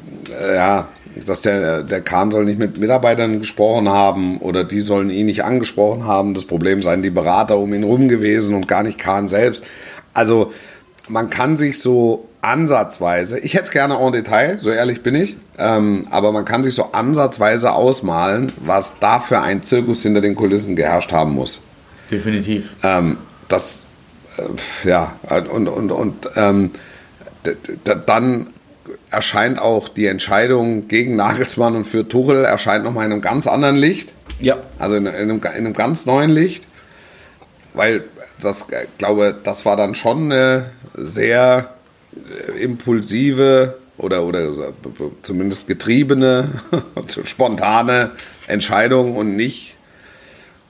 [0.41, 0.87] äh, ja,
[1.27, 5.43] dass der, der Kahn soll nicht mit Mitarbeitern gesprochen haben oder die sollen ihn nicht
[5.43, 6.33] angesprochen haben.
[6.33, 9.65] Das Problem seien die Berater um ihn rum gewesen und gar nicht Kahn selbst.
[10.13, 10.53] Also
[11.07, 15.37] man kann sich so ansatzweise, ich hätte es gerne en Detail, so ehrlich bin ich,
[15.57, 20.35] ähm, aber man kann sich so ansatzweise ausmalen, was da für ein Zirkus hinter den
[20.35, 21.63] Kulissen geherrscht haben muss.
[22.11, 22.71] Definitiv.
[22.83, 23.87] Ähm, das,
[24.37, 25.13] äh, ja,
[25.49, 26.71] und, und, und ähm,
[28.05, 28.47] dann
[29.09, 33.75] erscheint auch die Entscheidung gegen Nagelsmann und für Tuchel erscheint nochmal in einem ganz anderen
[33.75, 34.13] Licht.
[34.39, 34.57] Ja.
[34.79, 36.67] Also in, in, einem, in einem ganz neuen Licht.
[37.73, 38.05] Weil
[38.39, 41.73] das, äh, glaube, das war dann schon eine sehr
[42.15, 44.73] äh, impulsive oder, oder
[45.21, 46.49] zumindest getriebene,
[47.23, 48.11] spontane
[48.47, 49.75] Entscheidung und nicht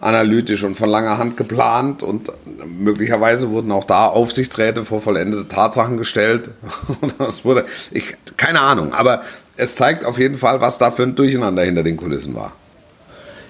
[0.03, 2.29] analytisch und von langer Hand geplant und
[2.65, 6.51] möglicherweise wurden auch da Aufsichtsräte vor vollendete Tatsachen gestellt.
[7.17, 9.23] das wurde, ich, keine Ahnung, aber
[9.55, 12.53] es zeigt auf jeden Fall, was da für ein Durcheinander hinter den Kulissen war.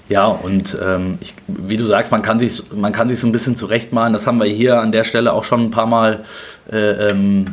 [0.09, 3.31] Ja, und ähm, ich, wie du sagst, man kann, sich, man kann sich so ein
[3.31, 4.13] bisschen zurechtmalen.
[4.13, 6.25] Das haben wir hier an der Stelle auch schon ein paar Mal
[6.71, 7.45] äh, ähm,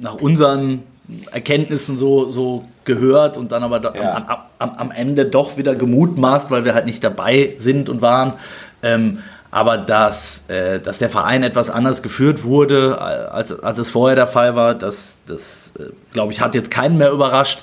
[0.00, 0.84] nach unseren
[1.32, 4.16] Erkenntnissen so, so gehört und dann aber da, ja.
[4.16, 8.34] am, am, am, Ende doch wieder gemutmaßt, weil wir halt nicht dabei sind und waren.
[8.82, 9.18] Ähm,
[9.50, 14.26] aber dass, äh, dass der Verein etwas anders geführt wurde, als, als es vorher der
[14.26, 17.62] Fall war, das, das äh, glaube ich, hat jetzt keinen mehr überrascht.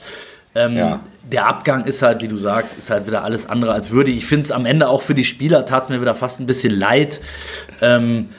[0.54, 1.00] Ähm, ja.
[1.32, 4.18] Der Abgang ist halt, wie du sagst, ist halt wieder alles andere als würdig.
[4.18, 6.48] Ich finde es am Ende auch für die Spieler tat es mir wieder fast ein
[6.48, 7.22] bisschen leid,
[7.82, 8.30] ähm,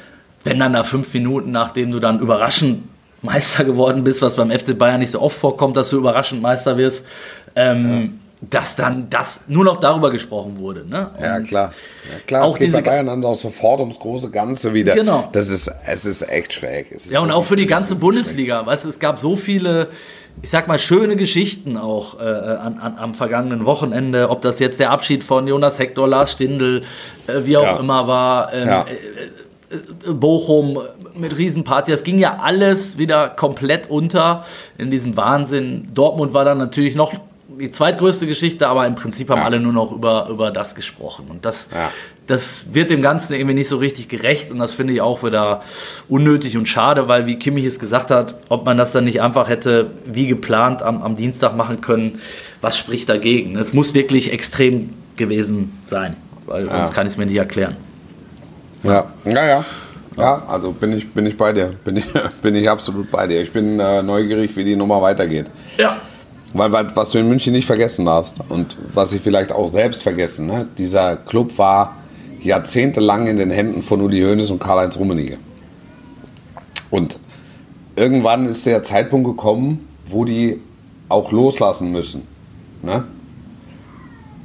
[0.42, 2.85] wenn dann da fünf Minuten, nachdem du dann überraschend
[3.22, 6.76] Meister geworden bist, was beim FC Bayern nicht so oft vorkommt, dass du überraschend Meister
[6.76, 7.07] wirst,
[7.57, 8.19] ähm.
[8.42, 10.87] Dass dann das nur noch darüber gesprochen wurde.
[10.88, 11.11] Ne?
[11.20, 11.72] ja, klar.
[12.11, 14.94] Ja, klar, auch es geht diese, bei Bayern dann auch sofort ums große Ganze wieder.
[14.94, 15.29] Genau.
[15.33, 16.90] Das ist, es ist echt schräg.
[16.90, 18.64] Ist ja, und auch für die ganze Bundesliga.
[18.64, 19.88] Weißt du, es gab so viele
[20.42, 24.81] ich sag mal, schöne Geschichten auch äh, an, an, am vergangenen Wochenende, ob das jetzt
[24.81, 26.83] der Abschied von Jonas Hector, Lars Stindl,
[27.26, 27.76] äh, wie auch ja.
[27.79, 28.83] immer war, ähm, ja.
[28.85, 28.94] äh,
[30.09, 30.79] äh Bochum
[31.14, 31.90] mit Riesenparty.
[31.90, 34.44] Das ging ja alles wieder komplett unter
[34.79, 35.88] in diesem Wahnsinn.
[35.94, 37.12] Dortmund war dann natürlich noch
[37.61, 39.44] die zweitgrößte Geschichte, aber im Prinzip haben ja.
[39.44, 41.27] alle nur noch über, über das gesprochen.
[41.29, 41.90] Und das, ja.
[42.27, 45.62] das wird dem Ganzen irgendwie nicht so richtig gerecht und das finde ich auch wieder
[46.09, 49.49] unnötig und schade, weil, wie Kimmich es gesagt hat, ob man das dann nicht einfach
[49.49, 52.20] hätte, wie geplant, am, am Dienstag machen können,
[52.61, 53.57] was spricht dagegen?
[53.57, 56.94] Es muss wirklich extrem gewesen sein, weil sonst ja.
[56.94, 57.77] kann ich es mir nicht erklären.
[58.83, 59.64] Ja, ja, ja.
[60.16, 61.70] Ja, also bin ich, bin ich bei dir.
[61.85, 62.07] Bin ich,
[62.42, 63.40] bin ich absolut bei dir.
[63.40, 65.46] Ich bin äh, neugierig, wie die Nummer weitergeht.
[65.79, 65.96] Ja.
[66.52, 70.02] Weil, weil, was du in München nicht vergessen darfst und was ich vielleicht auch selbst
[70.02, 70.66] vergessen, ne?
[70.78, 71.96] dieser Club war
[72.42, 75.38] jahrzehntelang in den Händen von Uli Hoeneß und Karl-Heinz Rummenigge.
[76.90, 77.18] Und
[77.94, 80.60] irgendwann ist der Zeitpunkt gekommen, wo die
[81.08, 82.26] auch loslassen müssen.
[82.82, 83.04] Ne?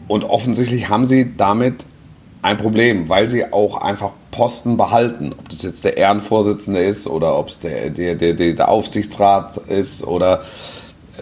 [0.08, 1.86] Und offensichtlich haben sie damit
[2.42, 5.34] ein Problem, weil sie auch einfach Posten behalten.
[5.38, 10.06] Ob das jetzt der Ehrenvorsitzende ist oder ob es der, der, der, der Aufsichtsrat ist
[10.06, 10.44] oder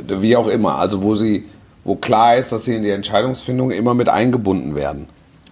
[0.08, 0.76] wie auch immer.
[0.76, 1.46] Also wo sie,
[1.84, 5.08] wo klar ist, dass sie in die Entscheidungsfindung immer mit eingebunden werden.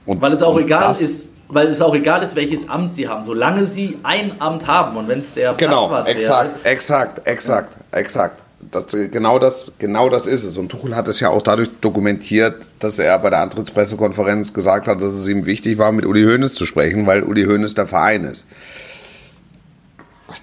[0.06, 3.24] Und weil es auch egal ist, weil es auch egal ist, welches Amt sie haben,
[3.24, 6.74] solange sie ein Amt haben und wenn es der genau, Platzwart exakt, wäre.
[6.74, 8.00] exakt, exakt, ja.
[8.00, 8.44] exakt.
[8.72, 10.58] Das, genau, das, genau das ist es.
[10.58, 15.02] Und Tuchel hat es ja auch dadurch dokumentiert, dass er bei der Antrittspressekonferenz gesagt hat,
[15.02, 18.24] dass es ihm wichtig war, mit Uli Hoeneß zu sprechen, weil Uli Hoeneß der Verein
[18.24, 18.46] ist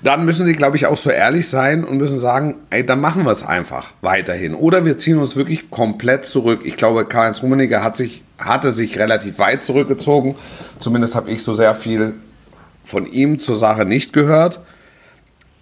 [0.02, 3.24] dann müssen sie, glaube ich, auch so ehrlich sein und müssen sagen, ey, dann machen
[3.24, 4.54] wir es einfach weiterhin.
[4.54, 6.62] Oder wir ziehen uns wirklich komplett zurück.
[6.64, 10.36] Ich glaube, Karl-Heinz Rummenigge hat sich, hatte sich relativ weit zurückgezogen.
[10.78, 12.14] Zumindest habe ich so sehr viel
[12.84, 14.60] von ihm zur Sache nicht gehört.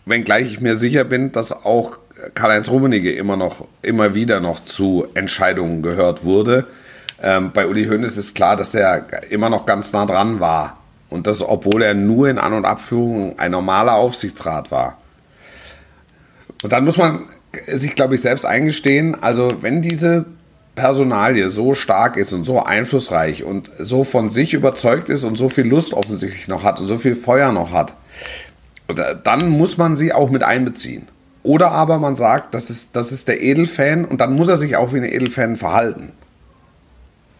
[0.05, 1.99] Wenngleich ich mir sicher bin, dass auch
[2.35, 6.67] Karl-Heinz Rummenigge immer noch, immer wieder noch zu Entscheidungen gehört wurde.
[7.23, 10.76] Ähm, bei Uli Hoeneß ist klar, dass er immer noch ganz nah dran war
[11.09, 14.99] und das, obwohl er nur in An- und Abführung ein normaler Aufsichtsrat war.
[16.63, 17.27] Und dann muss man
[17.67, 20.27] sich, glaube ich, selbst eingestehen, also wenn diese
[20.75, 25.49] Personalie so stark ist und so einflussreich und so von sich überzeugt ist und so
[25.49, 27.95] viel Lust offensichtlich noch hat und so viel Feuer noch hat,
[29.25, 31.09] dann muss man sie auch mit einbeziehen.
[31.43, 34.77] Oder aber man sagt, das ist, das ist der Edelfan und dann muss er sich
[34.77, 36.13] auch wie ein Edelfan verhalten.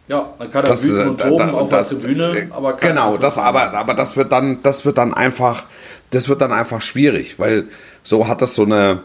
[0.09, 3.17] Ja, dann kann er das, wüten und toben da, auf das, der Tribüne, aber Genau,
[3.17, 5.65] das, aber, aber das wird dann, das wird dann einfach,
[6.11, 7.65] das wird dann einfach schwierig, weil
[8.05, 9.01] so hat das so eine,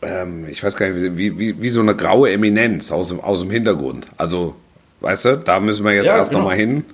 [0.00, 3.40] ähm, ich weiß gar nicht, wie, wie, wie so eine graue Eminenz aus dem, aus
[3.40, 4.06] dem Hintergrund.
[4.16, 4.54] Also,
[5.00, 6.42] weißt du, da müssen wir jetzt ja, erst genau.
[6.42, 6.84] nochmal hin.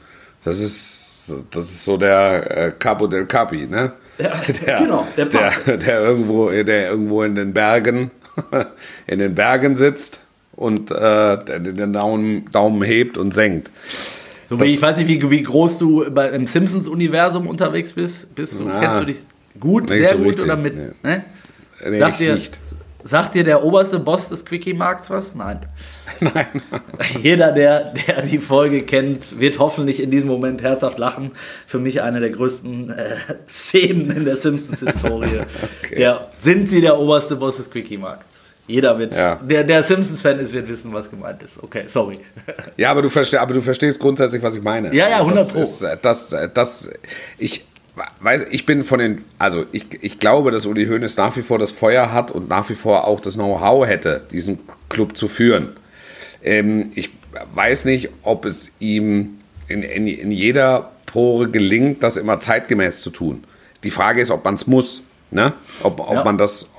[0.44, 3.92] Das ist, das ist so der äh, Capo del Capi, ne?
[4.16, 4.30] Ja,
[4.66, 8.11] der, genau, der, der, der, irgendwo, der irgendwo in den Bergen,
[9.07, 10.23] in den Bergen sitzt
[10.56, 13.70] und äh, den Daumen, Daumen hebt und senkt.
[14.46, 18.34] So wie, ich weiß nicht, wie, wie groß du bei, im Simpsons-Universum unterwegs bist.
[18.34, 19.18] bist du, na, kennst du dich
[19.58, 20.76] gut, sehr so gut richtig, oder mit?
[20.76, 20.90] Nee.
[21.02, 21.24] Ne?
[21.86, 22.58] Nee, sagt, dir, nicht.
[23.02, 25.34] sagt dir der oberste Boss des Quickie-Markts was?
[25.34, 25.60] Nein.
[26.20, 26.46] Nein.
[27.22, 31.32] Jeder, der, der die Folge kennt, wird hoffentlich in diesem Moment herzhaft lachen.
[31.66, 33.16] Für mich eine der größten äh,
[33.48, 35.40] Szenen in der Simpsons-Historie.
[35.82, 36.00] okay.
[36.00, 38.53] ja, sind sie der oberste Boss des Quickie-Markts?
[38.66, 39.37] Jeder wird, ja.
[39.37, 41.62] der, der Simpsons-Fan ist, wird wissen, was gemeint ist.
[41.62, 42.18] Okay, sorry.
[42.77, 44.94] Ja, aber du, versteh, aber du verstehst grundsätzlich, was ich meine.
[44.94, 45.59] Ja, ja, 100 Pro.
[45.59, 46.90] Das, ist, das, das,
[47.38, 47.64] ich,
[48.20, 51.59] weiß, ich bin von den, also ich, ich glaube, dass Uli Hoeneß nach wie vor
[51.59, 55.76] das Feuer hat und nach wie vor auch das Know-how hätte, diesen Club zu führen.
[56.43, 57.11] Ähm, ich
[57.55, 59.38] weiß nicht, ob es ihm
[59.68, 63.45] in, in, in jeder Tore gelingt, das immer zeitgemäß zu tun.
[63.84, 65.05] Die Frage ist, ob man es muss.
[65.30, 65.53] Ne?
[65.82, 66.24] Ob, ob Ja.
[66.24, 66.70] man das,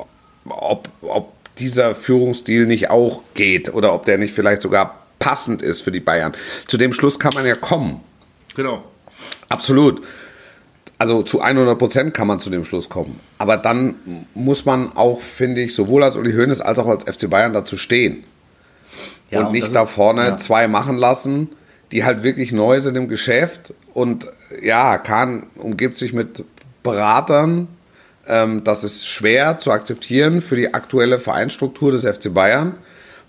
[0.45, 5.81] ob, ob dieser Führungsstil nicht auch geht oder ob der nicht vielleicht sogar passend ist
[5.81, 6.33] für die Bayern.
[6.67, 8.01] Zu dem Schluss kann man ja kommen.
[8.55, 8.83] Genau.
[9.49, 10.01] Absolut.
[10.97, 13.19] Also zu 100 Prozent kann man zu dem Schluss kommen.
[13.37, 13.95] Aber dann
[14.33, 17.77] muss man auch, finde ich, sowohl als Uli Hoeneß als auch als FC Bayern dazu
[17.77, 18.23] stehen.
[19.31, 20.37] Ja, und und nicht da ist- vorne ja.
[20.37, 21.49] zwei machen lassen,
[21.91, 23.73] die halt wirklich neu sind im Geschäft.
[23.93, 24.27] Und
[24.61, 26.45] ja, Kahn umgibt sich mit
[26.83, 27.67] Beratern.
[28.27, 32.75] Ähm, das ist schwer zu akzeptieren für die aktuelle Vereinsstruktur des FC Bayern,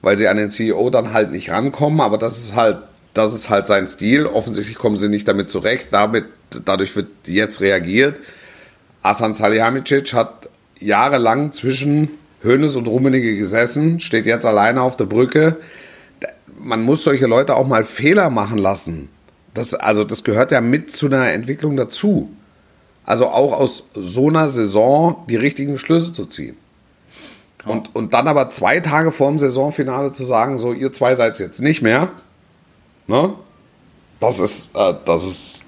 [0.03, 2.01] weil sie an den CEO dann halt nicht rankommen.
[2.01, 2.79] Aber das ist halt,
[3.15, 4.27] das ist halt sein Stil.
[4.27, 5.89] Offensichtlich kommen sie nicht damit zurecht.
[5.91, 6.25] Damit,
[6.65, 8.21] dadurch wird jetzt reagiert.
[9.03, 10.49] Asan Salihamidzic hat
[10.81, 12.11] jahrelang zwischen
[12.45, 15.57] Hoeneß und Rummenigge gesessen, steht jetzt alleine auf der Brücke.
[16.59, 19.09] Man muss solche Leute auch mal Fehler machen lassen.
[19.55, 22.31] Das, also das gehört ja mit zu einer Entwicklung dazu.
[23.07, 26.57] Also auch aus so einer Saison die richtigen Schlüsse zu ziehen.
[27.65, 31.39] Und, und dann aber zwei Tage vor dem Saisonfinale zu sagen, so ihr zwei seid
[31.39, 32.11] jetzt nicht mehr,
[33.07, 33.33] ne?
[34.21, 35.63] das ist, äh, das ist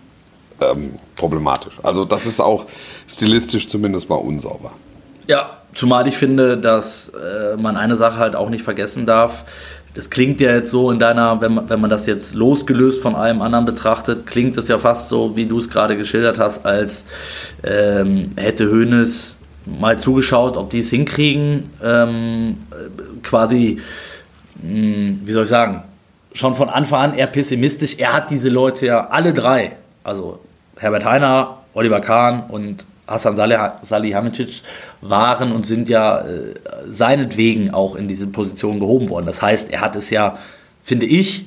[0.61, 1.79] ähm, problematisch.
[1.83, 2.67] Also das ist auch
[3.09, 4.73] stilistisch zumindest mal unsauber.
[5.27, 9.45] Ja, zumal ich finde, dass äh, man eine Sache halt auch nicht vergessen darf.
[9.95, 13.15] Das klingt ja jetzt so in deiner, wenn man, wenn man das jetzt losgelöst von
[13.15, 17.07] allem anderen betrachtet, klingt es ja fast so, wie du es gerade geschildert hast, als
[17.65, 23.81] ähm, hätte Hoeneß mal zugeschaut, ob die es hinkriegen, ähm, äh, quasi,
[24.63, 25.83] mh, wie soll ich sagen,
[26.33, 27.97] schon von Anfang an eher pessimistisch.
[27.99, 29.73] Er hat diese Leute ja alle drei,
[30.05, 30.41] also
[30.77, 34.63] Herbert Heiner, Oliver Kahn und Hassan Salih- Salihamidzic
[35.01, 36.55] waren und sind ja äh,
[36.89, 39.27] seinetwegen auch in diese Position gehoben worden.
[39.27, 40.37] Das heißt, er hat es ja,
[40.83, 41.47] finde ich,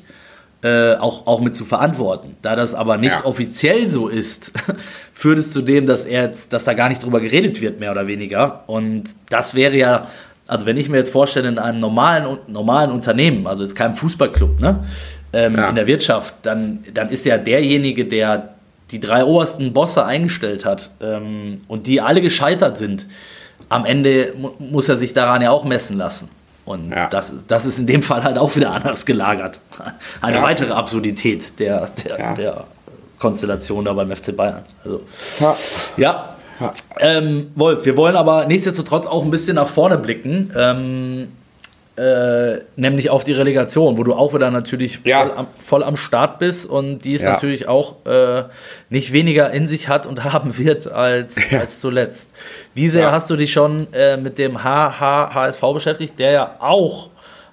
[0.64, 2.36] äh, auch, auch mit zu verantworten.
[2.42, 3.26] Da das aber nicht Ja.
[3.26, 4.52] offiziell so ist,
[5.14, 7.92] führt es zu dem, dass er jetzt, dass da gar nicht drüber geredet wird, mehr
[7.92, 8.64] oder weniger.
[8.68, 10.08] Und das wäre ja,
[10.48, 14.60] also wenn ich mir jetzt vorstelle, in einem normalen, normalen Unternehmen, also jetzt keinem Fußballclub,
[14.60, 14.84] ne,
[15.34, 15.70] ähm, Ja.
[15.70, 18.50] in der Wirtschaft, dann, dann ist ja derjenige, der
[18.92, 23.08] die drei obersten Bosse eingestellt hat ähm, und die alle gescheitert sind,
[23.70, 26.30] am Ende mu muss er sich daran ja auch messen lassen.
[26.66, 27.08] Und Ja.
[27.10, 29.60] das, das ist in dem Fall halt auch wieder anders gelagert.
[30.22, 30.44] Eine Ja.
[30.44, 32.34] weitere Absurdität der, der, Ja.
[32.36, 32.64] der
[33.18, 34.62] Konstellation da beim FC Bayern.
[34.84, 35.02] Also,
[35.98, 36.36] Ja.
[37.00, 40.52] Ähm, Wolf, wir wollen aber nichtsdestotrotz auch ein bisschen nach vorne blicken.
[40.56, 41.28] Ähm,
[41.98, 45.20] äh, nämlich auf die Relegation, wo du auch wieder natürlich Ja.
[45.24, 47.32] voll, am, voll am Start bist und die es Ja.
[47.34, 48.44] natürlich auch äh,
[48.90, 52.34] nicht weniger in sich hat und haben wird als, als zuletzt.
[52.74, 53.12] Wie sehr Ja.
[53.12, 57.10] hast du dich schon äh, mit dem HH HSV beschäftigt, der ja auch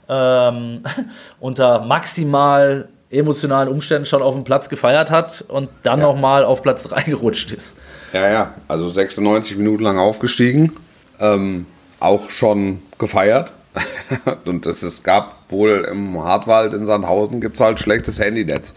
[0.09, 0.83] ähm,
[1.41, 6.07] unter maximal emotionalen Umständen schon auf dem Platz gefeiert hat und dann Ja.
[6.07, 7.75] nochmal auf Platz 3 gerutscht ist?
[8.13, 10.73] Ja, ja, also 96 Minuten lang aufgestiegen,
[11.19, 11.67] ähm,
[12.01, 13.53] auch schon gefeiert.
[14.45, 18.75] Und es, es gab wohl im Hartwald in Sandhausen gibt es halt schlechtes Handynetz.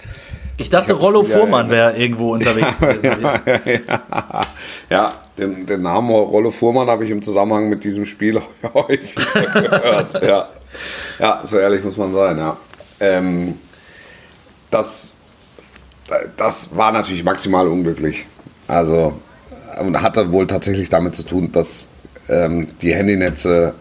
[0.58, 3.26] Ich dachte, Ich Rollo Fuhrmann wäre irgendwo unterwegs gewesen.
[4.90, 8.42] Ja, den, den Namen Rollo Fuhrmann habe ich im Zusammenhang mit diesem Spiel
[8.74, 10.22] häufig gehört.
[10.24, 10.50] Ja.
[11.20, 12.58] ja, so ehrlich muss man sein, ja.
[13.00, 13.58] Ähm,
[14.70, 15.18] das,
[16.38, 18.26] das war natürlich maximal unglücklich.
[18.68, 19.14] Also,
[19.80, 21.90] und hatte wohl tatsächlich damit zu tun, dass
[22.30, 23.74] ähm, die Handynetze,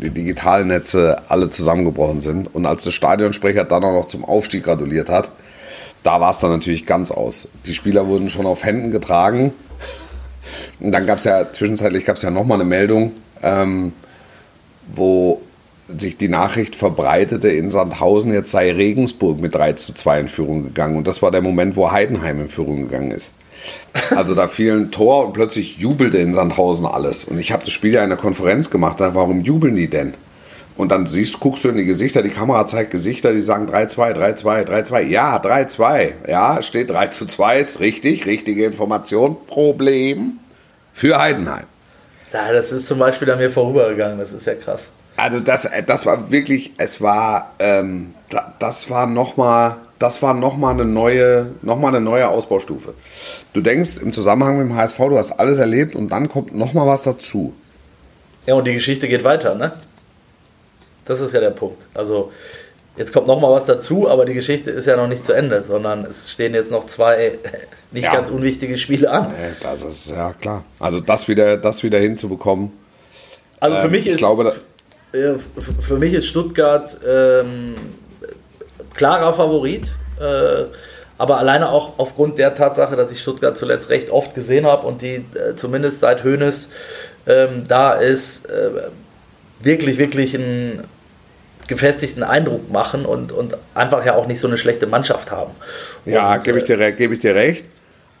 [0.00, 2.54] die digitalen Netze alle zusammengebrochen sind.
[2.54, 5.30] Und als der Stadionsprecher dann auch noch zum Aufstieg gratuliert hat,
[6.02, 7.48] da war es dann natürlich ganz aus.
[7.66, 9.52] Die Spieler wurden schon auf Händen getragen.
[10.80, 13.92] Und dann gab es ja, zwischenzeitlich gab es ja nochmal eine Meldung, ähm,
[14.94, 15.42] wo
[15.88, 20.62] sich die Nachricht verbreitete, in Sandhausen jetzt sei Regensburg mit 3 zu 2 in Führung
[20.62, 20.96] gegangen.
[20.96, 23.34] Und das war der Moment, wo Heidenheim in Führung gegangen ist.
[24.14, 27.24] Also da fiel ein Tor und plötzlich jubelte in Sandhausen alles.
[27.24, 30.14] Und ich habe das Spiel ja in der Konferenz gemacht, da, warum jubeln die denn?
[30.76, 34.14] Und dann siehst, guckst du in die Gesichter, die Kamera zeigt Gesichter, die sagen 3-2,
[34.14, 35.00] 3-2, 3-2.
[35.02, 36.12] Ja, 3-2.
[36.28, 39.36] Ja, steht 3 zu 2, ist richtig, richtige Information.
[39.46, 40.38] Problem
[40.92, 41.64] für Heidenheim.
[42.32, 44.84] Ja, das ist zum Beispiel an mir vorübergegangen, das ist ja krass.
[45.16, 50.56] Also das, das war wirklich, es war, ähm, da- das war nochmal, das war noch
[50.56, 52.94] mal eine neue, noch mal eine neue Ausbaustufe.
[53.52, 56.88] Du denkst im Zusammenhang mit dem HSV, du hast alles erlebt und dann kommt nochmal
[56.88, 57.52] was dazu.
[58.46, 59.72] Ja, und die Geschichte geht weiter, ne?
[61.04, 61.86] Das ist ja der Punkt.
[61.94, 62.32] Also,
[62.96, 65.62] jetzt kommt noch mal was dazu, aber die Geschichte ist ja noch nicht zu Ende,
[65.62, 67.32] sondern es stehen jetzt noch zwei
[67.92, 68.14] nicht Ja.
[68.14, 69.34] ganz unwichtige Spiele an.
[69.62, 70.64] Das ist ja klar.
[70.78, 72.72] Also das wieder, das wieder hinzubekommen.
[73.60, 74.54] Also für Ähm, mich ich ist glaube,
[75.12, 75.34] äh,
[75.80, 77.74] für mich ist Stuttgart ähm,
[78.94, 79.88] klarer Favorit.
[80.20, 80.64] Äh,
[81.18, 85.02] aber alleine auch aufgrund der Tatsache, dass ich Stuttgart zuletzt recht oft gesehen habe und
[85.02, 86.70] die äh, zumindest seit Hoeneß
[87.26, 88.70] ähm, da ist, äh,
[89.60, 90.84] wirklich, wirklich einen
[91.66, 95.52] gefestigten Eindruck machen und, und einfach ja auch nicht so eine schlechte Mannschaft haben.
[96.06, 97.66] Ja, Und, gebe ich, äh, dir, geb ich dir recht.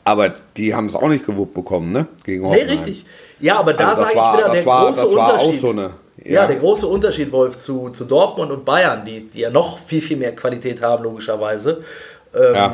[0.04, 2.06] Aber die haben es auch nicht gewuppt bekommen, ne?
[2.24, 2.68] Gegen Nee, Hoffenheim.
[2.70, 3.04] richtig.
[3.38, 5.32] Ja, aber da Also sage war- ich wieder, das der war- große das war auch
[5.34, 5.60] Unterschied.
[5.60, 5.90] so eine-
[6.24, 6.42] ja.
[6.42, 6.46] ja.
[6.46, 10.16] der große Unterschied, Wolf, zu, zu Dortmund und Bayern, die, die ja noch viel, viel
[10.16, 11.82] mehr Qualität haben, logischerweise,
[12.34, 12.72] ähm, Ja.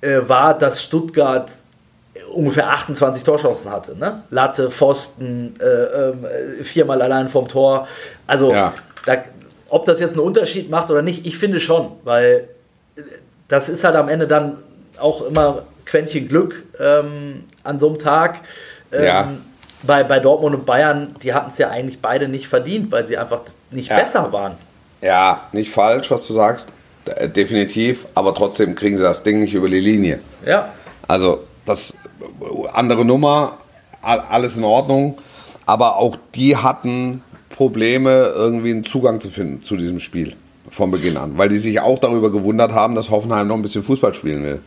[0.00, 1.50] äh, war, dass Stuttgart
[2.32, 3.96] ungefähr 28 Torchancen hatte.
[3.96, 4.22] Ne?
[4.30, 7.88] Latte, Pfosten, äh, ähm, äh, viermal allein vom Tor.
[8.26, 8.72] Also, Ja.
[9.06, 9.16] da,
[9.68, 12.48] ob das jetzt einen Unterschied macht oder nicht, ich finde schon, weil
[12.96, 13.00] äh,
[13.48, 14.58] das ist halt am Ende dann
[14.98, 18.40] auch immer Quäntchen Glück ähm, an so einem Tag.
[18.92, 19.28] Ähm, Ja.
[19.86, 23.16] Bei, bei Dortmund und Bayern, die hatten es ja eigentlich beide nicht verdient, weil sie
[23.18, 23.96] einfach nicht Ja.
[23.98, 24.52] besser waren.
[25.02, 26.70] Ja, nicht falsch, was du sagst.
[27.06, 28.06] D- Definitiv.
[28.14, 30.20] Aber trotzdem kriegen sie das Ding nicht über die Linie.
[30.46, 30.68] Ja.
[31.06, 31.96] Also, das
[32.72, 33.58] andere Nummer,
[34.02, 35.18] alles in Ordnung.
[35.66, 40.34] Aber auch die hatten Probleme, irgendwie einen Zugang zu finden zu diesem Spiel
[40.70, 41.36] von Beginn an.
[41.38, 44.60] Weil die sich auch darüber gewundert haben, dass Hoffenheim noch ein bisschen Fußball spielen will.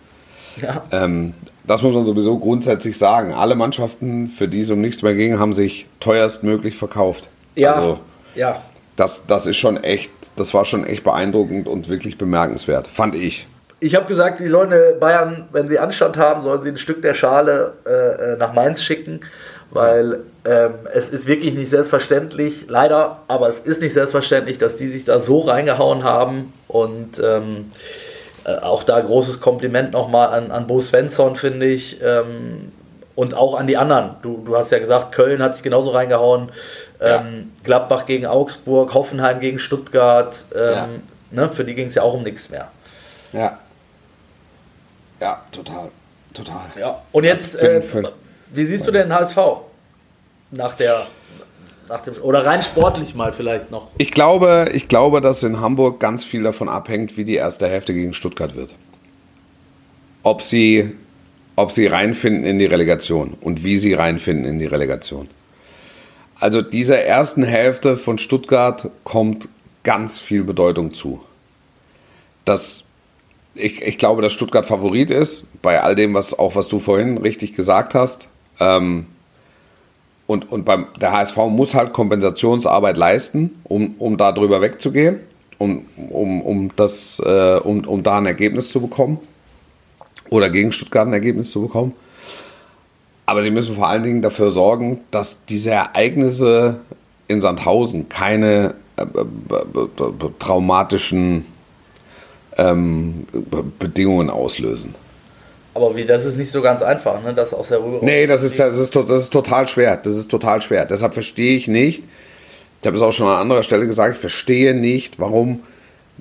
[0.62, 0.84] ja.
[0.92, 1.34] Ähm,
[1.66, 3.34] das muss man sowieso grundsätzlich sagen.
[3.34, 7.30] Alle Mannschaften, für die es um nichts mehr ging, haben sich teuerstmöglich verkauft.
[7.56, 7.74] Ja.
[7.74, 8.00] Also,
[8.36, 8.62] ja.
[8.96, 13.48] das, das ist schon echt, das war schon echt beeindruckend und wirklich bemerkenswert, fand ich.
[13.80, 17.14] Ich habe gesagt, die sollen Bayern, wenn sie Anstand haben, sollen sie ein Stück der
[17.14, 19.20] Schale äh, äh, nach Mainz schicken,
[19.70, 24.88] weil ähm, es ist wirklich nicht selbstverständlich, leider, aber es ist nicht selbstverständlich, dass die
[24.88, 27.72] sich da so reingehauen haben und ähm,
[28.48, 32.02] äh, auch da großes Kompliment nochmal an, an Bo Svensson, finde ich.
[32.02, 32.72] Ähm,
[33.16, 34.12] und auch an die anderen.
[34.22, 36.52] Du, du hast ja gesagt, Köln hat sich genauso reingehauen.
[37.02, 40.46] Ähm, Gladbach gegen Augsburg, Hoffenheim gegen Stuttgart.
[40.56, 40.88] Ähm, Ja.
[41.32, 42.68] ne, für die ging es ja auch um nichts mehr.
[43.34, 43.58] Ja.
[45.20, 45.90] Ja, total.
[46.34, 46.62] Total.
[46.80, 47.02] Ja.
[47.12, 47.82] Und jetzt, äh,
[48.52, 49.38] wie siehst du denn HSV?
[50.52, 51.08] Nach der,
[51.90, 53.90] nach dem, oder rein sportlich mal vielleicht noch.
[53.98, 57.94] Ich glaube, ich glaube, dass in Hamburg ganz viel davon abhängt, wie die erste Hälfte
[57.94, 58.76] gegen Stuttgart wird.
[60.24, 60.92] Ob sie,
[61.56, 65.30] ob sie reinfinden in die Relegation und wie sie reinfinden in die Relegation.
[66.40, 69.50] Also dieser ersten Hälfte von Stuttgart kommt
[69.84, 71.22] ganz viel Bedeutung zu.
[72.46, 72.84] Das,
[73.56, 77.18] ich, ich glaube, dass Stuttgart Favorit ist, bei all dem, was auch was du vorhin
[77.18, 78.30] richtig gesagt hast.
[78.60, 79.08] Ähm,
[80.28, 85.22] und, und beim, der HSV muss halt Kompensationsarbeit leisten, um, um da drüber wegzugehen,
[85.58, 89.20] um, um, um, das, äh, um, um da ein Ergebnis zu bekommen.
[90.30, 91.94] Oder gegen Stuttgart ein Ergebnis zu bekommen.
[93.26, 96.82] Aber sie müssen vor allen Dingen dafür sorgen, dass diese Ereignisse
[97.30, 101.46] in Sandhausen keine äh, b- b- traumatischen
[102.58, 103.26] ähm,
[103.80, 104.96] Bedingungen auslösen.
[105.78, 107.36] Aber wie, das ist nicht so ganz einfach, ne?
[107.36, 108.04] Das aus der Rührung.
[108.04, 109.96] Nee, das ist, das, ist, das ist total schwer.
[109.98, 110.86] Das ist total schwer.
[110.86, 112.04] Deshalb verstehe ich nicht,
[112.82, 115.60] ich habe es auch schon an anderer Stelle gesagt, ich verstehe nicht, warum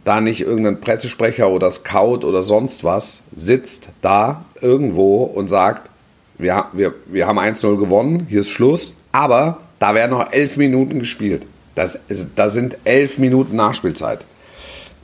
[0.04, 5.90] da nicht irgendein Pressesprecher oder Scout oder sonst was sitzt da irgendwo und sagt,
[6.36, 10.98] wir, wir, wir haben 1-0 gewonnen, hier ist Schluss, aber da werden noch elf Minuten
[10.98, 11.46] gespielt.
[11.74, 14.20] Das ist, da sind elf Minuten Nachspielzeit.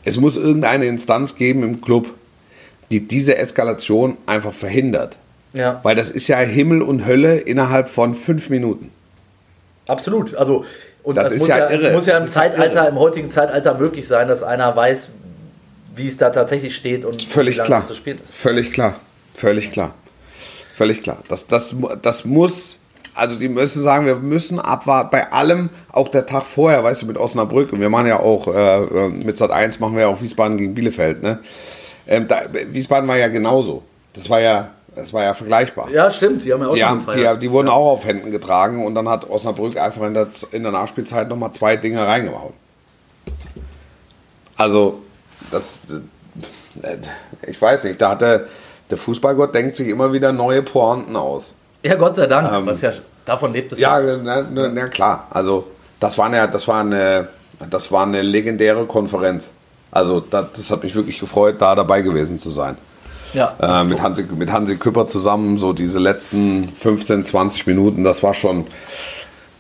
[0.05, 2.09] Es muss irgendeine Instanz geben im Club,
[2.93, 5.19] die diese Eskalation einfach verhindert.
[5.55, 8.91] Ja, Weil das ist ja Himmel und Hölle innerhalb von fünf Minuten.
[9.89, 10.35] absolut.
[10.37, 10.65] Also,
[11.03, 11.93] und Das das, ist muss ja ja, irre.
[11.93, 12.89] muss ja Das im ja Zeitalter, irre.
[12.91, 15.11] im heutigen Zeitalter möglich sein, dass einer weiß,
[15.97, 17.85] wie es da tatsächlich steht und Völlig wie lange klar.
[17.85, 18.33] zu spielen ist.
[18.35, 18.95] Völlig klar.
[19.35, 19.95] Völlig klar.
[20.75, 21.19] Völlig klar.
[21.29, 22.79] Das, das, das muss,
[23.15, 25.11] also die müssen sagen, wir müssen abwarten.
[25.11, 27.73] Bei allem, auch der Tag vorher, weißt du, mit Osnabrück.
[27.75, 30.75] Und wir machen ja auch, äh, mit Sat 1 machen wir ja auch Wiesbaden gegen
[30.75, 31.23] Bielefeld.
[31.23, 31.41] Ne?
[32.07, 33.83] Ähm, da, Wiesbaden war ja genauso.
[34.15, 35.91] Das war ja, das war ja vergleichbar.
[35.91, 36.45] Ja, stimmt.
[36.45, 39.09] Die haben ja auch Die, haben, die, die wurden auch auf Händen getragen und dann
[39.09, 42.55] hat Osnabrück einfach in der, in der Nachspielzeit nochmal zwei Dinge reingehauen.
[44.57, 45.01] Also,
[45.51, 45.79] das,
[46.83, 46.97] äh,
[47.47, 48.47] ich weiß nicht, da hat der,
[48.95, 51.57] Fußballgott denkt sich immer wieder neue Pointen aus.
[51.83, 52.53] Ja, Gott sei Dank.
[52.53, 52.93] Ähm, was ja
[53.25, 53.79] davon lebt es.
[53.79, 55.29] Ja, na, na, na klar.
[55.31, 55.67] Also,
[55.99, 57.29] das war eine, das war eine,
[57.71, 59.53] das war eine legendäre Konferenz.
[59.93, 62.77] Also, das, das hat mich wirklich gefreut, da dabei gewesen zu sein.
[63.35, 64.03] ja das Äh, mit.
[64.03, 68.67] Hansi, mit Hansi Küpper zusammen, so diese letzten 15, 20 Minuten, das war schon,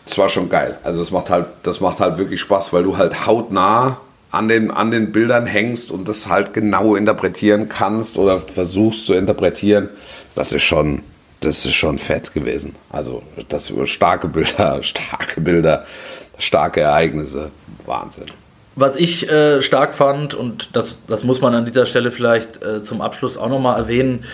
[0.05, 0.79] das war schon geil.
[0.83, 3.99] Also es macht halt, das macht halt wirklich Spaß, weil du halt hautnah
[4.31, 9.13] an den, an den Bildern hängst und das halt genau interpretieren kannst oder versuchst zu
[9.13, 9.91] interpretieren.
[10.35, 11.03] Das ist schon,
[11.41, 12.75] das ist schon fett gewesen.
[12.89, 15.85] Also das über starke Bilder, starke Bilder,
[16.39, 17.51] starke Ereignisse.
[17.85, 18.25] Wahnsinn.
[18.75, 22.83] Was ich äh, stark fand, und das, das muss man an dieser Stelle vielleicht äh,
[22.83, 24.25] zum Abschluss auch nochmal erwähnen,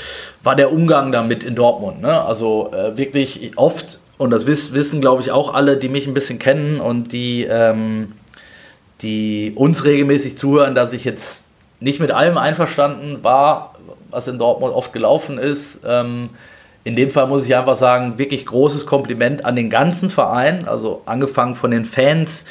[0.43, 2.01] war der Umgang damit in Dortmund.
[2.01, 2.22] Ne?
[2.24, 6.14] Also äh, wirklich oft, und das wiss, wissen, glaube ich, auch alle, die mich ein
[6.14, 8.12] bisschen kennen und die, ähm,
[9.03, 11.47] die uns regelmäßig zuhören, dass ich jetzt
[11.80, 13.74] nicht mit allem einverstanden war,
[14.11, 15.80] was in Dortmund oft gelaufen ist.
[15.86, 16.30] Ähm,
[16.84, 21.03] in dem Fall muss ich einfach sagen, wirklich großes Kompliment an den ganzen Verein, also
[21.07, 22.47] angefangen von den Fans.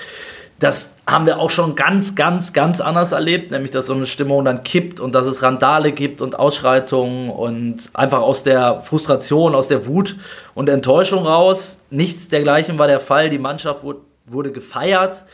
[0.60, 4.44] Das haben wir auch schon ganz, ganz, ganz anders erlebt, nämlich dass so eine Stimmung
[4.44, 9.68] dann kippt und dass es Randale gibt und Ausschreitungen und einfach aus der Frustration, aus
[9.68, 10.16] der Wut
[10.56, 11.82] und Enttäuschung raus.
[11.92, 13.30] Nichts dergleichen war der Fall.
[13.30, 15.26] Die Mannschaft wurde, wurde gefeiert.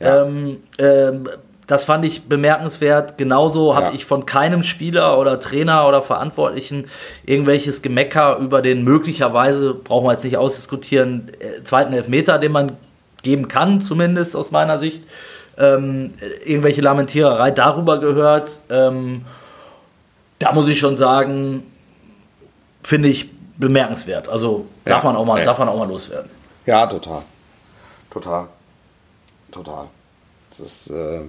[0.00, 0.24] Ja.
[0.24, 1.28] Ähm, ähm,
[1.66, 3.16] das fand ich bemerkenswert.
[3.16, 3.92] Genauso habe ja.
[3.92, 6.88] ich von keinem Spieler oder Trainer oder Verantwortlichen
[7.24, 12.72] irgendwelches Gemecker über den möglicherweise, brauchen wir jetzt nicht ausdiskutieren, äh, zweiten Elfmeter, den man
[13.24, 15.02] geben kann, zumindest aus meiner Sicht.
[15.58, 16.14] Ähm,
[16.44, 18.60] irgendwelche Lamentiererei darüber gehört.
[18.70, 19.24] Ähm,
[20.38, 21.64] da muss ich schon sagen,
[22.82, 24.28] finde ich bemerkenswert.
[24.28, 25.44] Also darf, ja, man auch mal, ja.
[25.44, 26.30] darf man auch mal loswerden.
[26.66, 27.22] Ja, total.
[28.10, 28.48] Total.
[29.50, 29.86] Total.
[30.58, 31.20] Das, äh,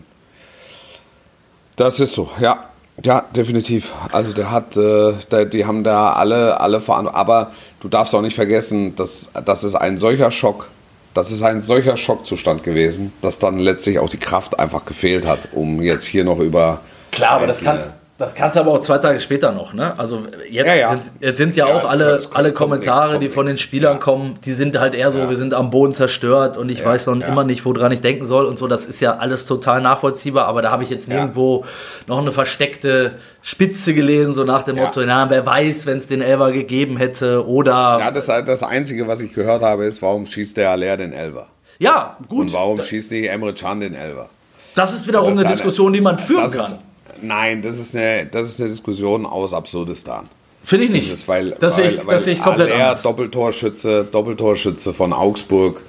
[1.76, 2.70] das ist so, ja.
[3.04, 3.94] Ja, definitiv.
[4.12, 7.20] Also der hat, äh, der, die haben da alle, alle Verantwortung.
[7.20, 10.70] Aber du darfst auch nicht vergessen, dass das ist ein solcher Schock.
[11.16, 15.48] Das ist ein solcher Schockzustand gewesen, dass dann letztlich auch die Kraft einfach gefehlt hat,
[15.54, 16.82] um jetzt hier noch über.
[17.12, 20.00] Klar, aber das kannst, das kannst du aber auch zwei Tage später noch, ne?
[20.00, 20.90] Also jetzt, ja, ja.
[20.92, 24.40] Sind, jetzt sind ja, ja auch alle, alle Kommentare, komplex, die von den Spielern kommen,
[24.46, 27.44] die sind halt eher so, wir sind am Boden zerstört und ich weiß noch immer
[27.44, 28.68] nicht, woran ich denken soll und so.
[28.68, 31.66] Das ist ja alles total nachvollziehbar, aber da habe ich jetzt nirgendwo
[32.08, 36.22] noch eine versteckte Spitze gelesen, so nach dem Motto, na, wer weiß, wenn es den
[36.22, 37.98] Elver gegeben hätte oder.
[38.00, 41.48] Ja, das, das Einzige, was ich gehört habe, ist, warum schießt der Aller den Elver?
[41.80, 42.48] Ja, gut.
[42.48, 44.30] Und warum schießt nicht Emre Can den Elver?
[44.76, 46.60] Das ist wiederum das eine, eine Diskussion, die man führen kann.
[46.60, 46.78] Ist,
[47.22, 50.26] Nein, das ist eine, das ist eine Diskussion aus Absurdistan.
[50.64, 51.12] Finde ich nicht.
[51.12, 53.04] Das ist, weil, das weil, sehe ich, das ich komplett Aller, anders.
[53.04, 55.82] Doppeltorschütze, Doppeltorschütze von Augsburg,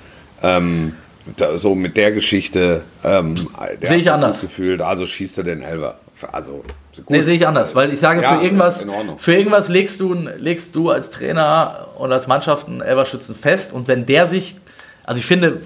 [0.43, 0.95] ähm,
[1.37, 3.37] da, so mit der Geschichte, ähm,
[3.83, 4.43] sehe ich anders.
[4.43, 5.99] gefühlt, also schießt er den Elber.
[6.33, 6.63] Also,
[6.95, 7.11] gut.
[7.11, 8.87] Nee, sehe ich anders, weil ich sage, ja, für, irgendwas,
[9.19, 13.89] für irgendwas legst du, legst du als Trainer und als Mannschaft einen Elberschützen fest und
[13.89, 14.57] wenn der sich,
[15.05, 15.61] also ich finde,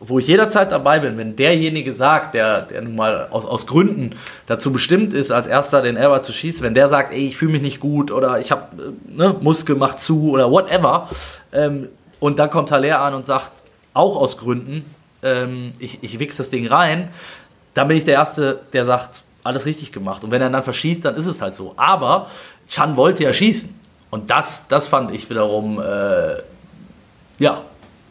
[0.00, 4.16] wo ich jederzeit dabei bin, wenn derjenige sagt, der, der nun mal aus, aus Gründen
[4.46, 7.52] dazu bestimmt ist, als erster den Elber zu schießen, wenn der sagt, ey, ich fühle
[7.52, 11.08] mich nicht gut oder ich habe äh, ne, Muskel macht zu oder whatever,
[11.52, 11.88] ähm,
[12.18, 13.50] und dann kommt Haller an und sagt,
[13.94, 14.84] auch aus Gründen,
[15.22, 17.08] ähm, ich, ich wichs das Ding rein,
[17.74, 20.22] dann bin ich der Erste, der sagt, alles richtig gemacht.
[20.22, 21.72] Und wenn er dann verschießt, dann ist es halt so.
[21.76, 22.28] Aber
[22.68, 23.74] Chan wollte ja schießen.
[24.10, 26.34] Und das, das fand ich wiederum, äh,
[27.38, 27.62] ja,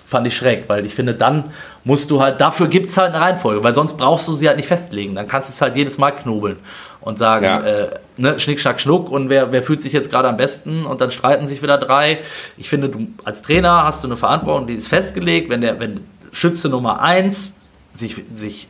[0.09, 1.51] fand ich schräg, weil ich finde, dann
[1.83, 4.57] musst du halt, dafür gibt es halt eine Reihenfolge, weil sonst brauchst du sie halt
[4.57, 5.13] nicht festlegen.
[5.13, 6.57] Dann kannst du es halt jedes Mal knobeln
[6.99, 7.61] und sagen, ja.
[7.61, 10.99] äh, ne, Schnick, Schnack, Schnuck und wer, wer fühlt sich jetzt gerade am besten und
[10.99, 12.21] dann streiten sich wieder drei.
[12.57, 15.99] Ich finde, du als Trainer hast du eine Verantwortung, die ist festgelegt, wenn der, wenn
[16.31, 17.57] Schütze Nummer eins
[17.93, 18.67] sich, sich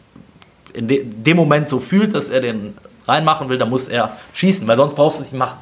[0.73, 2.77] in de, dem Moment so fühlt, dass er den
[3.07, 5.57] reinmachen will, dann muss er schießen, weil sonst brauchst du es nicht machen.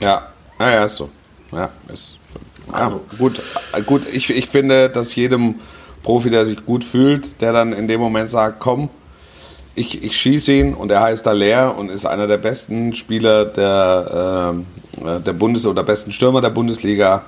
[0.00, 0.28] Ja,
[0.58, 1.10] ja, ja, ist so.
[1.52, 2.18] Ja, ist
[2.72, 3.40] ja, gut,
[3.86, 5.56] gut ich, ich finde, dass jedem
[6.02, 8.88] Profi, der sich gut fühlt, der dann in dem Moment sagt, komm,
[9.74, 13.44] ich, ich schieße ihn und er heißt da leer und ist einer der besten Spieler
[13.44, 14.54] der,
[15.04, 17.22] äh, der Bundes- oder besten Stürmer der Bundesliga,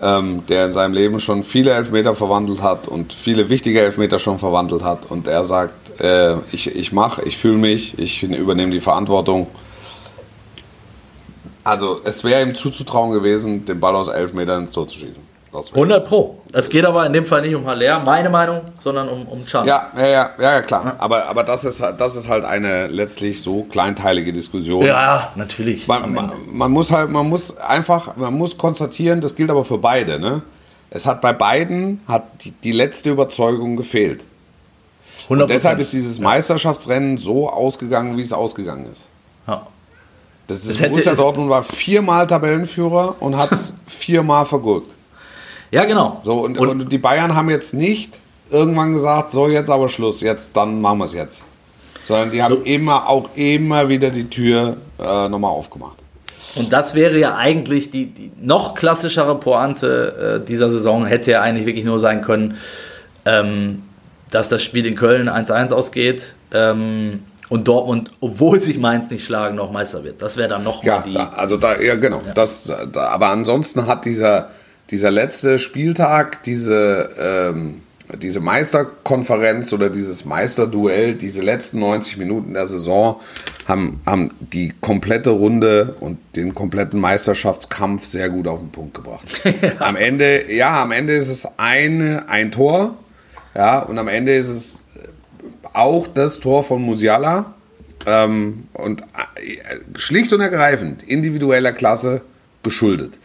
[0.00, 4.38] ähm, der in seinem Leben schon viele Elfmeter verwandelt hat und viele wichtige Elfmeter schon
[4.38, 8.80] verwandelt hat und er sagt, äh, ich, ich mache, ich fühle mich, ich übernehme die
[8.80, 9.48] Verantwortung
[11.64, 15.32] also es wäre ihm zuzutrauen gewesen, den Ball aus elf Metern ins Tor zu schießen.
[15.52, 16.38] 100 Pro.
[16.52, 19.66] Es geht aber in dem Fall nicht um Haller, meine Meinung, sondern um, um Chan.
[19.66, 20.96] Ja, ja, ja, ja, klar.
[20.96, 24.82] Aber, aber das, ist, das ist halt eine letztlich so kleinteilige Diskussion.
[24.84, 25.86] Ja, natürlich.
[25.86, 29.76] Man, man, man, muss halt, man muss einfach, man muss konstatieren, das gilt aber für
[29.76, 30.18] beide.
[30.18, 30.40] Ne?
[30.88, 34.24] Es hat bei beiden hat die, die letzte Überzeugung gefehlt.
[35.28, 35.42] 100%.
[35.42, 39.10] Und deshalb ist dieses Meisterschaftsrennen so ausgegangen, wie es ausgegangen ist.
[39.46, 39.66] Ja.
[40.52, 44.92] Das ist das Borussia Dortmund war viermal Tabellenführer und hat es viermal vergurkt.
[45.70, 46.20] Ja, genau.
[46.22, 50.20] So, und, und, und, die Bayern haben jetzt nicht irgendwann gesagt, so jetzt aber Schluss,
[50.20, 51.44] jetzt, dann machen wir es jetzt.
[52.04, 52.62] Sondern die haben so.
[52.62, 55.96] immer auch immer wieder die Tür äh, nochmal aufgemacht.
[56.54, 61.40] Und das wäre ja eigentlich die, die noch klassischere Pointe äh, dieser Saison, hätte ja
[61.40, 62.58] eigentlich wirklich nur sein können,
[63.24, 63.84] ähm,
[64.30, 66.34] dass das Spiel in Köln 1-1 ausgeht.
[66.52, 67.22] Ähm,
[67.52, 70.22] und Dortmund, obwohl sich Mainz nicht schlagen, noch Meister wird.
[70.22, 71.12] Das wäre dann noch ja, die.
[71.12, 72.22] Da, also da, ja genau.
[72.26, 72.32] Ja.
[72.32, 74.48] Das, da, aber ansonsten hat dieser,
[74.88, 77.82] dieser letzte Spieltag, diese, ähm,
[78.22, 83.20] diese Meisterkonferenz oder dieses Meisterduell, diese letzten 90 Minuten der Saison
[83.68, 89.26] haben, haben die komplette Runde und den kompletten Meisterschaftskampf sehr gut auf den Punkt gebracht.
[89.44, 89.72] ja.
[89.78, 92.96] Am Ende, ja, am Ende ist es eine, ein Tor,
[93.54, 94.84] ja, und am Ende ist es
[95.72, 97.54] auch das Tor von Musiala.
[98.04, 102.22] Ähm, und äh, schlicht und ergreifend individueller Klasse
[102.62, 103.18] geschuldet.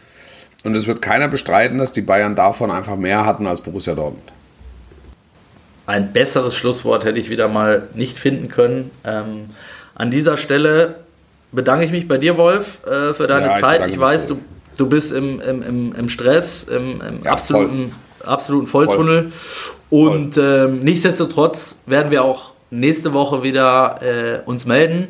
[0.64, 4.32] Und es wird keiner bestreiten, dass die Bayern davon einfach mehr hatten als Borussia Dortmund.
[5.86, 8.90] Ein besseres Schlusswort hätte ich wieder mal nicht finden können.
[9.04, 9.50] Ähm,
[9.94, 10.96] an dieser Stelle
[11.50, 13.86] bedanke ich mich bei dir, Wolf, äh, für deine ja, Zeit.
[13.86, 14.38] Ich, ich weiß, du,
[14.76, 17.90] du bist im, im, im, im Stress, im, im ja, absoluten, voll.
[18.28, 19.30] Absoluten Volltunnel.
[19.30, 20.10] Voll.
[20.10, 25.08] Und ähm, nichtsdestotrotz werden wir auch nächste Woche wieder äh, uns melden.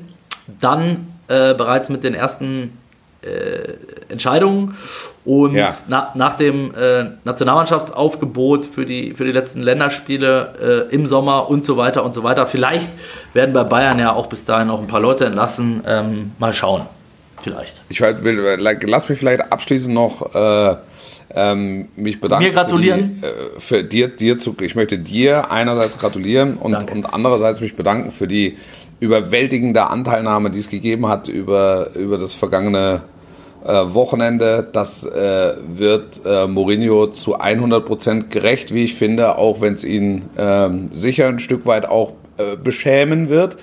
[0.60, 2.78] Dann äh, bereits mit den ersten
[3.20, 3.74] äh,
[4.08, 4.76] Entscheidungen.
[5.24, 5.74] Und ja.
[5.88, 11.64] na, nach dem äh, Nationalmannschaftsaufgebot für die, für die letzten Länderspiele äh, im Sommer und
[11.64, 12.46] so weiter und so weiter.
[12.46, 12.90] Vielleicht
[13.34, 15.82] werden bei Bayern ja auch bis dahin noch ein paar Leute entlassen.
[15.86, 16.82] Ähm, mal schauen.
[17.40, 17.82] Vielleicht.
[17.88, 20.76] Ich will, lass mich vielleicht abschließend noch äh,
[21.34, 22.46] ähm, mich bedanken.
[22.46, 23.20] Mir gratulieren.
[23.20, 27.60] Für, die, äh, für dir, dir zu, ich möchte dir einerseits gratulieren und, und andererseits
[27.60, 28.56] mich bedanken für die
[29.00, 33.02] überwältigende Anteilnahme, die es gegeben hat über, über das vergangene
[33.64, 34.68] äh, Wochenende.
[34.72, 40.24] Das äh, wird äh, Mourinho zu 100% gerecht, wie ich finde, auch wenn es ihn
[40.36, 43.56] ähm, sicher ein Stück weit auch äh, beschämen wird.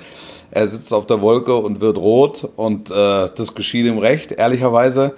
[0.52, 2.94] Er sitzt auf der Wolke und wird rot und äh,
[3.36, 5.14] das geschieht ihm recht, ehrlicherweise.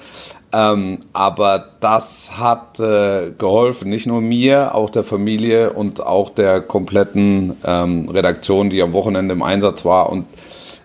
[0.53, 6.61] Ähm, aber das hat äh, geholfen, nicht nur mir, auch der Familie und auch der
[6.61, 10.25] kompletten ähm, Redaktion, die am Wochenende im Einsatz war und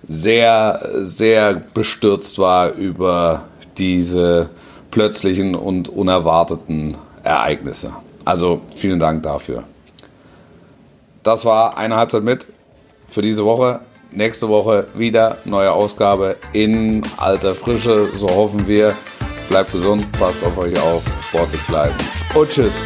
[0.06, 3.42] sehr, sehr bestürzt war über
[3.78, 4.50] diese
[4.90, 7.92] plötzlichen und unerwarteten Ereignisse.
[8.24, 9.64] Also vielen Dank dafür.
[11.22, 12.48] Das war eine Halbzeit mit
[13.06, 13.80] für diese Woche.
[14.10, 18.94] Nächste Woche wieder neue Ausgabe in alter Frische, so hoffen wir.
[19.53, 21.94] Bleibt gesund, passt auf euch auf, sportlich bleiben.
[22.34, 22.80] Und tschüss.